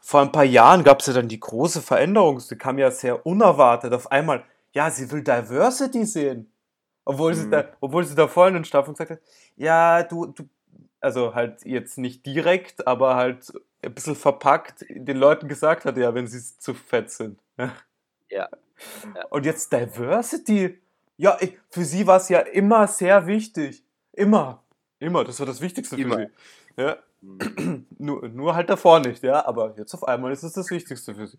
vor 0.00 0.20
ein 0.20 0.32
paar 0.32 0.44
Jahren 0.44 0.84
gab 0.84 1.00
es 1.00 1.06
ja 1.06 1.12
dann 1.12 1.28
die 1.28 1.40
große 1.40 1.82
Veränderung. 1.82 2.38
Sie 2.40 2.56
kam 2.56 2.78
ja 2.78 2.90
sehr 2.90 3.26
unerwartet. 3.26 3.92
Auf 3.92 4.10
einmal, 4.10 4.44
ja, 4.72 4.90
sie 4.90 5.10
will 5.10 5.22
Diversity 5.22 6.04
sehen. 6.04 6.52
Obwohl, 7.04 7.32
mhm. 7.32 7.36
sie, 7.36 7.50
da, 7.50 7.64
obwohl 7.80 8.04
sie 8.04 8.14
da 8.14 8.28
vorhin 8.28 8.56
in 8.56 8.64
Staffel 8.64 8.94
gesagt 8.94 9.10
hat, 9.10 9.20
ja, 9.56 10.02
du, 10.04 10.26
du, 10.26 10.44
also 11.02 11.34
halt 11.34 11.64
jetzt 11.64 11.98
nicht 11.98 12.24
direkt, 12.26 12.86
aber 12.86 13.16
halt 13.16 13.52
ein 13.82 13.94
bisschen 13.94 14.16
verpackt 14.16 14.86
den 14.88 15.16
Leuten 15.16 15.48
gesagt 15.48 15.84
hat, 15.84 15.96
ja, 15.96 16.14
wenn 16.14 16.26
sie 16.26 16.40
zu 16.58 16.74
fett 16.74 17.10
sind. 17.10 17.38
Ja. 17.58 17.72
ja. 18.30 18.48
Und 19.30 19.44
jetzt 19.44 19.72
Diversity, 19.72 20.80
ja, 21.16 21.38
für 21.70 21.84
sie 21.84 22.06
war 22.06 22.16
es 22.18 22.28
ja 22.28 22.38
immer 22.40 22.86
sehr 22.86 23.26
wichtig. 23.26 23.84
Immer. 24.12 24.62
Immer, 24.98 25.24
das 25.24 25.38
war 25.40 25.46
das 25.46 25.60
Wichtigste 25.60 25.96
immer. 25.96 26.16
für 26.16 26.30
sie. 26.76 26.82
Ja. 26.82 26.96
Mhm. 27.20 27.86
nur, 27.98 28.28
nur 28.28 28.54
halt 28.54 28.70
davor 28.70 29.00
nicht, 29.00 29.22
ja, 29.22 29.44
aber 29.44 29.74
jetzt 29.76 29.94
auf 29.94 30.04
einmal 30.04 30.32
ist 30.32 30.42
es 30.42 30.52
das 30.52 30.70
Wichtigste 30.70 31.14
für 31.14 31.26
sie. 31.26 31.38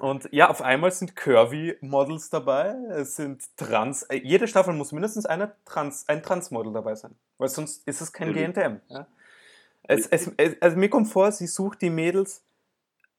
Und 0.00 0.28
ja, 0.30 0.50
auf 0.50 0.62
einmal 0.62 0.90
sind 0.92 1.16
Curvy-Models 1.16 2.30
dabei. 2.30 2.74
Es 2.90 3.16
sind 3.16 3.44
Trans. 3.56 4.02
Äh, 4.04 4.16
jede 4.16 4.46
Staffel 4.46 4.74
muss 4.74 4.92
mindestens 4.92 5.26
eine 5.26 5.54
Trans, 5.64 6.08
ein 6.08 6.22
Trans-Model 6.22 6.72
dabei 6.72 6.94
sein. 6.94 7.14
Weil 7.38 7.48
sonst 7.48 7.86
ist 7.86 8.00
es 8.00 8.12
kein 8.12 8.30
mhm. 8.30 8.52
GNTM. 8.52 8.80
Ja? 8.88 9.06
Es, 9.84 10.06
es, 10.06 10.30
es, 10.36 10.60
also 10.60 10.76
mir 10.76 10.90
kommt 10.90 11.08
vor, 11.08 11.32
sie 11.32 11.46
sucht 11.46 11.80
die 11.82 11.90
Mädels 11.90 12.44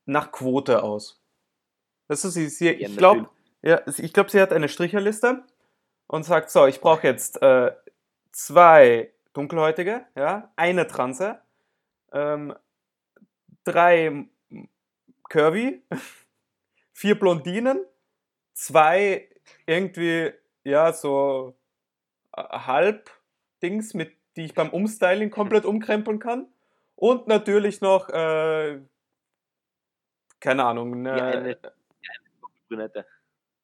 nach 0.06 0.32
Quote 0.32 0.84
aus. 0.84 1.22
Weißt 2.08 2.26
du, 2.26 2.30
sie, 2.30 2.48
sie, 2.50 2.70
ich 2.70 2.96
glaube, 2.96 3.30
ja, 3.62 3.82
ich 3.86 4.14
glaub, 4.14 4.30
sie 4.30 4.40
hat 4.40 4.54
eine 4.54 4.70
Stricherliste 4.70 5.44
und 6.08 6.24
sagt: 6.24 6.50
So, 6.50 6.68
ich 6.68 6.80
brauche 6.80 7.06
jetzt 7.06 7.42
äh, 7.42 7.72
zwei 8.32 9.12
Dunkelhäutige, 9.34 10.06
ja, 10.16 10.52
eine 10.56 10.88
Transe, 10.88 11.40
ähm, 12.12 12.56
drei 13.64 14.26
Curvy 15.30 15.84
vier 16.98 17.20
Blondinen, 17.20 17.86
zwei 18.54 19.30
irgendwie, 19.68 20.34
ja, 20.64 20.92
so 20.94 21.56
äh, 22.36 22.42
halb 22.42 23.12
Dings, 23.62 23.94
mit 23.94 24.18
die 24.36 24.46
ich 24.46 24.56
beim 24.56 24.72
Umstyling 24.72 25.30
komplett 25.30 25.66
umkrempeln 25.72 26.18
kann. 26.18 26.48
Und 26.96 27.28
natürlich 27.28 27.82
noch, 27.82 28.10
äh, 28.10 28.82
keine 30.40 30.66
Ahnung, 30.66 31.04
ne, 31.04 31.10
ja, 31.10 31.26
eine, 31.26 31.40
eine 31.40 31.60
Brünette. 32.68 33.06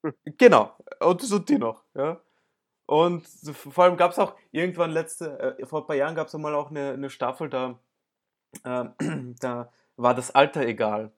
Genau, 0.38 0.76
und 1.00 1.22
so 1.22 1.40
die 1.40 1.58
noch, 1.58 1.82
ja. 1.96 2.22
Und 2.86 3.26
vor 3.26 3.86
allem 3.86 3.96
gab 3.96 4.12
es 4.12 4.20
auch 4.20 4.36
irgendwann 4.52 4.92
letzte, 4.92 5.58
äh, 5.58 5.66
vor 5.66 5.82
ein 5.82 5.88
paar 5.88 5.96
Jahren 5.96 6.14
gab 6.14 6.28
es 6.28 6.34
mal 6.34 6.54
auch 6.54 6.70
eine, 6.70 6.92
eine 6.92 7.10
Staffel, 7.10 7.50
da, 7.50 7.80
äh, 8.64 8.86
da 9.40 9.72
war 9.96 10.14
das 10.14 10.36
Alter 10.36 10.68
egal. 10.68 11.12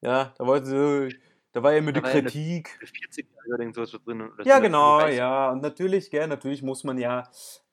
Ja, 0.00 0.34
da 0.38 0.46
wollte 0.46 0.66
sie, 0.66 1.18
da 1.52 1.62
war 1.62 1.72
ja 1.72 1.78
immer 1.78 1.92
die 1.92 2.00
Kritik. 2.00 2.78
40 2.80 3.26
Jahre 3.48 3.72
so, 3.72 3.84
so 3.84 3.98
drin. 3.98 4.30
Ja, 4.44 4.58
genau, 4.58 5.06
ja. 5.06 5.50
Und 5.50 5.62
natürlich, 5.62 6.10
gell, 6.10 6.26
natürlich 6.28 6.62
muss 6.62 6.84
man 6.84 6.98
ja, 6.98 7.28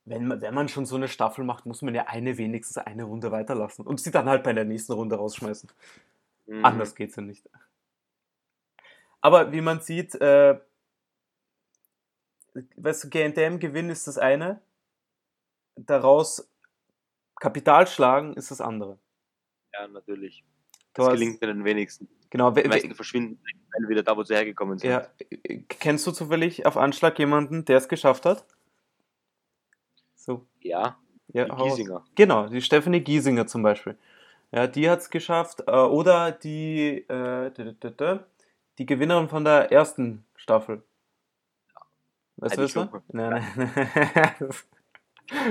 wenn 0.06 0.28
man, 0.28 0.42
wenn 0.42 0.54
man 0.54 0.68
schon 0.68 0.86
so 0.86 0.96
eine 0.96 1.08
Staffel 1.08 1.44
macht, 1.44 1.66
muss 1.66 1.82
man 1.82 1.94
ja 1.94 2.06
eine 2.08 2.38
wenigstens 2.38 2.78
eine 2.78 3.04
Runde 3.04 3.32
weiterlassen 3.32 3.86
und 3.86 4.00
sie 4.00 4.12
dann 4.12 4.30
halt 4.30 4.44
bei 4.44 4.54
der 4.54 4.66
nächsten 4.66 4.94
Runde 4.94 5.16
rausschmeißen. 5.16 5.70
Mhm. 6.48 6.66
Anders 6.66 6.96
geht's 6.96 7.16
ja 7.16 7.22
nicht. 7.22 7.50
Aber 9.22 9.52
wie 9.52 9.62
man 9.62 9.82
sieht, 9.82 10.16
äh, 10.16 10.60
weißt 12.76 13.04
du, 13.04 13.10
GNTM-Gewinn 13.10 13.90
ist 13.90 14.08
das 14.08 14.18
eine, 14.18 14.62
daraus 15.76 16.50
Kapital 17.40 17.88
schlagen 17.88 18.34
ist 18.34 18.52
das 18.52 18.62
andere. 18.62 18.98
Ja, 19.74 19.88
natürlich. 19.88 20.44
Das 20.94 21.10
gelingt 21.10 21.42
mir 21.42 21.48
den 21.48 21.66
wenigsten. 21.66 22.08
Genau. 22.36 22.52
Die 22.52 22.68
meisten 22.68 22.94
verschwinden 22.94 23.40
wieder 23.88 24.04
da, 24.04 24.18
wo 24.18 24.24
sie 24.24 24.36
hergekommen 24.36 24.78
sind. 24.78 24.90
Ja. 24.90 25.08
Kennst 25.70 26.06
du 26.06 26.12
zufällig 26.12 26.66
auf 26.66 26.76
Anschlag 26.76 27.18
jemanden, 27.18 27.64
der 27.64 27.78
es 27.78 27.88
geschafft 27.88 28.26
hat? 28.26 28.46
So. 30.16 30.46
Ja. 30.60 30.98
ja 31.32 31.46
die 31.46 31.64
Giesinger. 31.64 32.04
Genau, 32.14 32.50
die 32.50 32.62
Stephanie 32.62 33.00
Giesinger 33.00 33.48
zum 33.48 33.64
Beispiel. 33.64 33.98
Ja, 34.52 34.68
die 34.68 34.90
hat 34.90 35.00
es 35.00 35.10
geschafft. 35.10 35.64
Äh, 35.66 35.72
oder 35.72 36.34
die, 36.34 37.08
äh, 37.08 37.52
die 38.80 38.86
Gewinnerin 38.86 39.30
von 39.30 39.46
der 39.46 39.72
ersten 39.72 40.26
Staffel. 40.36 40.84
Weißt 42.36 42.58
du 42.58 42.62
das? 42.64 42.76
Nein, 43.14 43.46
nein. 43.56 44.50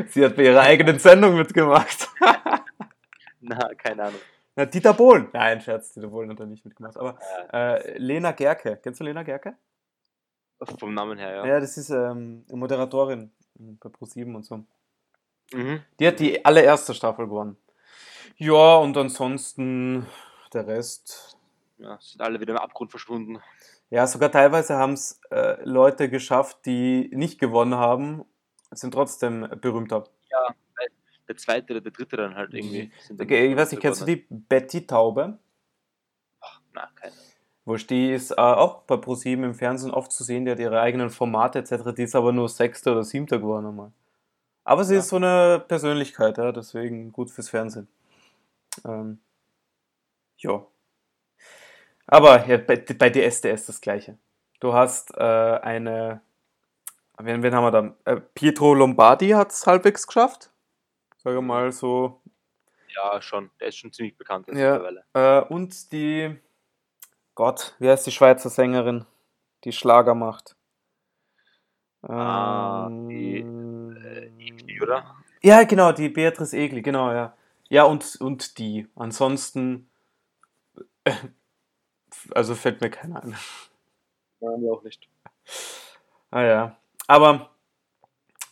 Sie 0.08 0.22
hat 0.22 0.36
bei 0.36 0.44
ihrer 0.44 0.60
eigenen 0.60 0.98
Sendung 0.98 1.34
mitgemacht. 1.38 2.10
Na, 3.40 3.72
keine 3.74 4.02
Ahnung. 4.02 4.20
Na, 4.56 4.66
Dieter 4.66 4.94
Bohlen. 4.94 5.28
Nein, 5.32 5.60
Scherz, 5.60 5.92
Dieter 5.92 6.08
Bohlen 6.08 6.30
hat 6.30 6.40
er 6.40 6.46
nicht 6.46 6.64
mitgemacht. 6.64 6.96
Aber 6.96 7.18
äh, 7.52 7.98
Lena 7.98 8.32
Gerke. 8.32 8.78
Kennst 8.82 9.00
du 9.00 9.04
Lena 9.04 9.22
Gerke? 9.22 9.56
Vom 10.78 10.94
Namen 10.94 11.18
her, 11.18 11.34
ja. 11.34 11.46
Ja, 11.46 11.60
das 11.60 11.76
ist 11.76 11.90
ähm, 11.90 12.44
Moderatorin 12.50 13.32
bei 13.54 13.90
Pro7 13.90 14.34
und 14.34 14.44
so. 14.44 14.64
Mhm. 15.52 15.82
Die 15.98 16.06
hat 16.06 16.20
die 16.20 16.44
allererste 16.44 16.94
Staffel 16.94 17.26
gewonnen. 17.26 17.56
Ja, 18.36 18.76
und 18.76 18.96
ansonsten 18.96 20.06
der 20.52 20.66
Rest. 20.66 21.36
Ja, 21.78 21.98
sind 22.00 22.22
alle 22.22 22.40
wieder 22.40 22.54
im 22.54 22.58
Abgrund 22.58 22.90
verschwunden. 22.90 23.40
Ja, 23.90 24.06
sogar 24.06 24.30
teilweise 24.30 24.76
haben 24.76 24.94
es 24.94 25.20
äh, 25.30 25.62
Leute 25.64 26.08
geschafft, 26.08 26.64
die 26.64 27.10
nicht 27.12 27.38
gewonnen 27.38 27.74
haben, 27.74 28.24
sind 28.70 28.94
trotzdem 28.94 29.48
berühmter. 29.60 30.04
Der 31.28 31.36
zweite 31.36 31.72
oder 31.72 31.80
der 31.80 31.92
dritte 31.92 32.16
dann 32.16 32.34
halt 32.34 32.52
irgendwie. 32.52 32.90
Mhm. 33.10 33.20
Okay, 33.20 33.50
ich 33.50 33.56
weiß 33.56 33.70
nicht, 33.70 33.80
kennst 33.80 34.02
du 34.02 34.04
die 34.04 34.26
Betty 34.28 34.86
Taube? 34.86 35.38
Ach, 36.40 36.60
na, 36.74 36.88
keine. 36.94 37.14
Wurscht, 37.64 37.88
die 37.88 38.12
ist 38.12 38.32
äh, 38.32 38.34
auch 38.34 38.82
bei 38.82 38.98
ProSieben 38.98 39.44
im 39.44 39.54
Fernsehen 39.54 39.90
oft 39.90 40.12
zu 40.12 40.22
sehen, 40.22 40.44
die 40.44 40.50
hat 40.50 40.58
ihre 40.58 40.80
eigenen 40.80 41.08
Formate 41.08 41.60
etc., 41.60 41.94
die 41.96 42.02
ist 42.02 42.14
aber 42.14 42.32
nur 42.32 42.48
Sechster 42.48 42.92
oder 42.92 43.04
Siebter 43.04 43.38
geworden 43.38 43.66
einmal. 43.66 43.92
Aber 44.64 44.84
sie 44.84 44.94
ja. 44.94 45.00
ist 45.00 45.08
so 45.08 45.16
eine 45.16 45.64
Persönlichkeit, 45.66 46.36
ja, 46.36 46.52
deswegen 46.52 47.10
gut 47.12 47.30
fürs 47.30 47.48
Fernsehen. 47.48 47.88
Ähm, 48.84 49.18
ja. 50.38 50.66
Aber 52.06 52.46
ja, 52.46 52.58
bei, 52.58 52.76
bei 52.76 53.10
DSDS 53.10 53.66
das 53.66 53.80
gleiche. 53.80 54.18
Du 54.60 54.74
hast 54.74 55.16
äh, 55.16 55.22
eine, 55.22 56.20
wen, 57.18 57.42
wen 57.42 57.54
haben 57.54 57.64
wir 57.64 57.70
da? 57.70 58.12
Äh, 58.12 58.20
Pietro 58.34 58.74
Lombardi 58.74 59.30
hat 59.30 59.52
es 59.52 59.66
halbwegs 59.66 60.06
geschafft. 60.06 60.50
Sage 61.24 61.40
mal 61.40 61.72
so. 61.72 62.20
Ja, 62.94 63.20
schon. 63.22 63.50
Der 63.58 63.68
ist 63.68 63.78
schon 63.78 63.92
ziemlich 63.92 64.16
bekannt 64.16 64.46
ja, 64.48 64.78
mittlerweile. 64.78 65.04
Äh, 65.14 65.40
und 65.52 65.90
die, 65.90 66.36
Gott, 67.34 67.74
wie 67.78 67.88
heißt 67.88 68.06
die 68.06 68.12
Schweizer 68.12 68.50
Sängerin, 68.50 69.06
die 69.64 69.72
Schlager 69.72 70.14
macht? 70.14 70.54
Ah, 72.02 72.88
ähm, 72.90 73.08
die 73.08 73.38
äh, 73.38 74.30
Egli, 74.38 74.82
oder? 74.82 75.16
Ja, 75.42 75.64
genau, 75.64 75.92
die 75.92 76.10
Beatrice 76.10 76.58
Egli, 76.58 76.82
genau, 76.82 77.10
ja. 77.10 77.34
Ja, 77.70 77.84
und, 77.84 78.16
und 78.20 78.58
die. 78.58 78.86
Ansonsten, 78.94 79.88
also 82.32 82.54
fällt 82.54 82.82
mir 82.82 82.90
keiner 82.90 83.22
ein. 83.22 83.34
Nein, 84.40 84.60
mir 84.60 84.72
auch 84.72 84.82
nicht. 84.82 85.08
Ah 86.30 86.42
ja. 86.42 86.76
Aber 87.06 87.53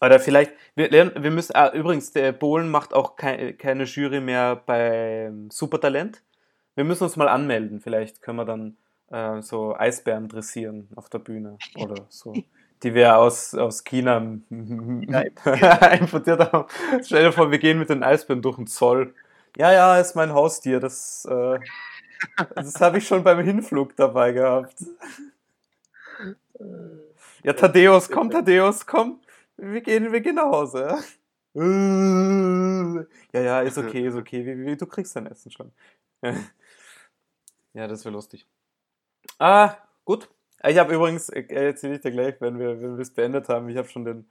oder 0.02 0.18
vielleicht, 0.18 0.52
wir, 0.74 0.90
wir 0.90 1.30
müssen, 1.30 1.54
ah, 1.54 1.72
übrigens, 1.72 2.10
der 2.10 2.32
Bohlen 2.32 2.68
macht 2.68 2.92
auch 2.92 3.14
kei, 3.14 3.52
keine 3.52 3.84
Jury 3.84 4.20
mehr 4.20 4.56
bei 4.56 5.30
Supertalent. 5.48 6.22
Wir 6.74 6.82
müssen 6.82 7.04
uns 7.04 7.14
mal 7.14 7.28
anmelden. 7.28 7.80
Vielleicht 7.80 8.20
können 8.20 8.38
wir 8.38 8.44
dann 8.44 8.76
äh, 9.10 9.40
so 9.42 9.76
Eisbären 9.76 10.26
dressieren 10.26 10.88
auf 10.96 11.08
der 11.08 11.20
Bühne 11.20 11.56
oder 11.76 12.04
so. 12.08 12.34
Die 12.82 12.94
wir 12.94 13.16
aus, 13.16 13.54
aus 13.54 13.84
China 13.84 14.16
importiert 14.50 16.52
haben. 16.52 16.66
Stell 17.04 17.22
dir 17.22 17.32
vor, 17.32 17.52
wir 17.52 17.60
gehen 17.60 17.78
mit 17.78 17.88
den 17.88 18.02
Eisbären 18.02 18.42
durch 18.42 18.56
den 18.56 18.66
Zoll. 18.66 19.14
Ja, 19.56 19.72
ja, 19.72 20.00
ist 20.00 20.16
mein 20.16 20.32
Haustier. 20.32 20.80
Das, 20.80 21.24
äh, 21.30 21.60
das 22.56 22.80
habe 22.80 22.98
ich 22.98 23.06
schon 23.06 23.22
beim 23.22 23.38
Hinflug 23.38 23.94
dabei 23.94 24.32
gehabt. 24.32 24.82
Ja, 27.44 27.52
Thaddeus, 27.52 28.10
komm, 28.10 28.30
Thaddeus, 28.30 28.84
komm 28.84 29.20
wir 29.62 29.80
gehen, 29.80 30.12
wir 30.12 30.20
gehen 30.20 30.34
nach 30.34 30.50
Hause. 30.50 30.98
Ja, 31.54 33.40
ja, 33.40 33.60
ist 33.60 33.78
okay, 33.78 34.06
ist 34.06 34.16
okay. 34.16 34.44
Wie, 34.44 34.66
wie, 34.66 34.76
du 34.76 34.86
kriegst 34.86 35.14
dein 35.16 35.26
Essen 35.26 35.50
schon. 35.50 35.72
Ja, 37.74 37.88
das 37.88 38.04
wäre 38.04 38.12
lustig. 38.12 38.46
Ah, 39.38 39.78
gut. 40.04 40.28
Ich 40.62 40.76
habe 40.76 40.94
übrigens, 40.94 41.30
äh, 41.30 41.42
erzähle 41.48 41.94
ich 41.94 42.02
dir 42.02 42.10
gleich, 42.10 42.38
wenn 42.40 42.58
wir 42.58 42.98
es 42.98 43.14
beendet 43.14 43.48
haben, 43.48 43.66
ich 43.70 43.78
habe 43.78 43.88
schon 43.88 44.04
den, 44.04 44.30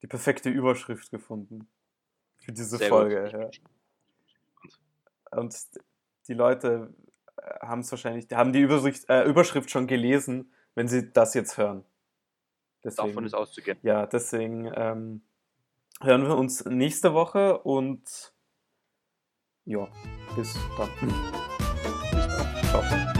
die 0.00 0.06
perfekte 0.06 0.48
Überschrift 0.48 1.10
gefunden 1.10 1.66
für 2.36 2.52
diese 2.52 2.76
Sehr 2.76 2.88
Folge. 2.88 3.28
Ja. 3.32 3.50
Und 5.36 5.56
die 6.28 6.34
Leute 6.34 6.94
äh, 7.36 7.66
haben 7.66 7.80
es 7.80 7.90
wahrscheinlich, 7.90 8.28
haben 8.32 8.52
die 8.52 8.60
Überschrift, 8.60 9.08
äh, 9.08 9.24
Überschrift 9.24 9.72
schon 9.72 9.88
gelesen, 9.88 10.52
wenn 10.76 10.86
sie 10.86 11.10
das 11.10 11.34
jetzt 11.34 11.58
hören. 11.58 11.84
Deswegen, 12.84 13.08
Davon 13.08 13.24
ist 13.26 13.34
auszugehen. 13.34 13.78
Ja, 13.82 14.06
deswegen 14.06 14.70
ähm, 14.74 15.22
hören 16.00 16.22
wir 16.26 16.36
uns 16.36 16.64
nächste 16.64 17.12
Woche 17.12 17.58
und 17.58 18.32
ja, 19.64 19.88
bis 20.36 20.54
dann. 20.76 20.88
Bis 22.10 22.26
dann. 22.26 22.64
Ciao. 22.70 23.17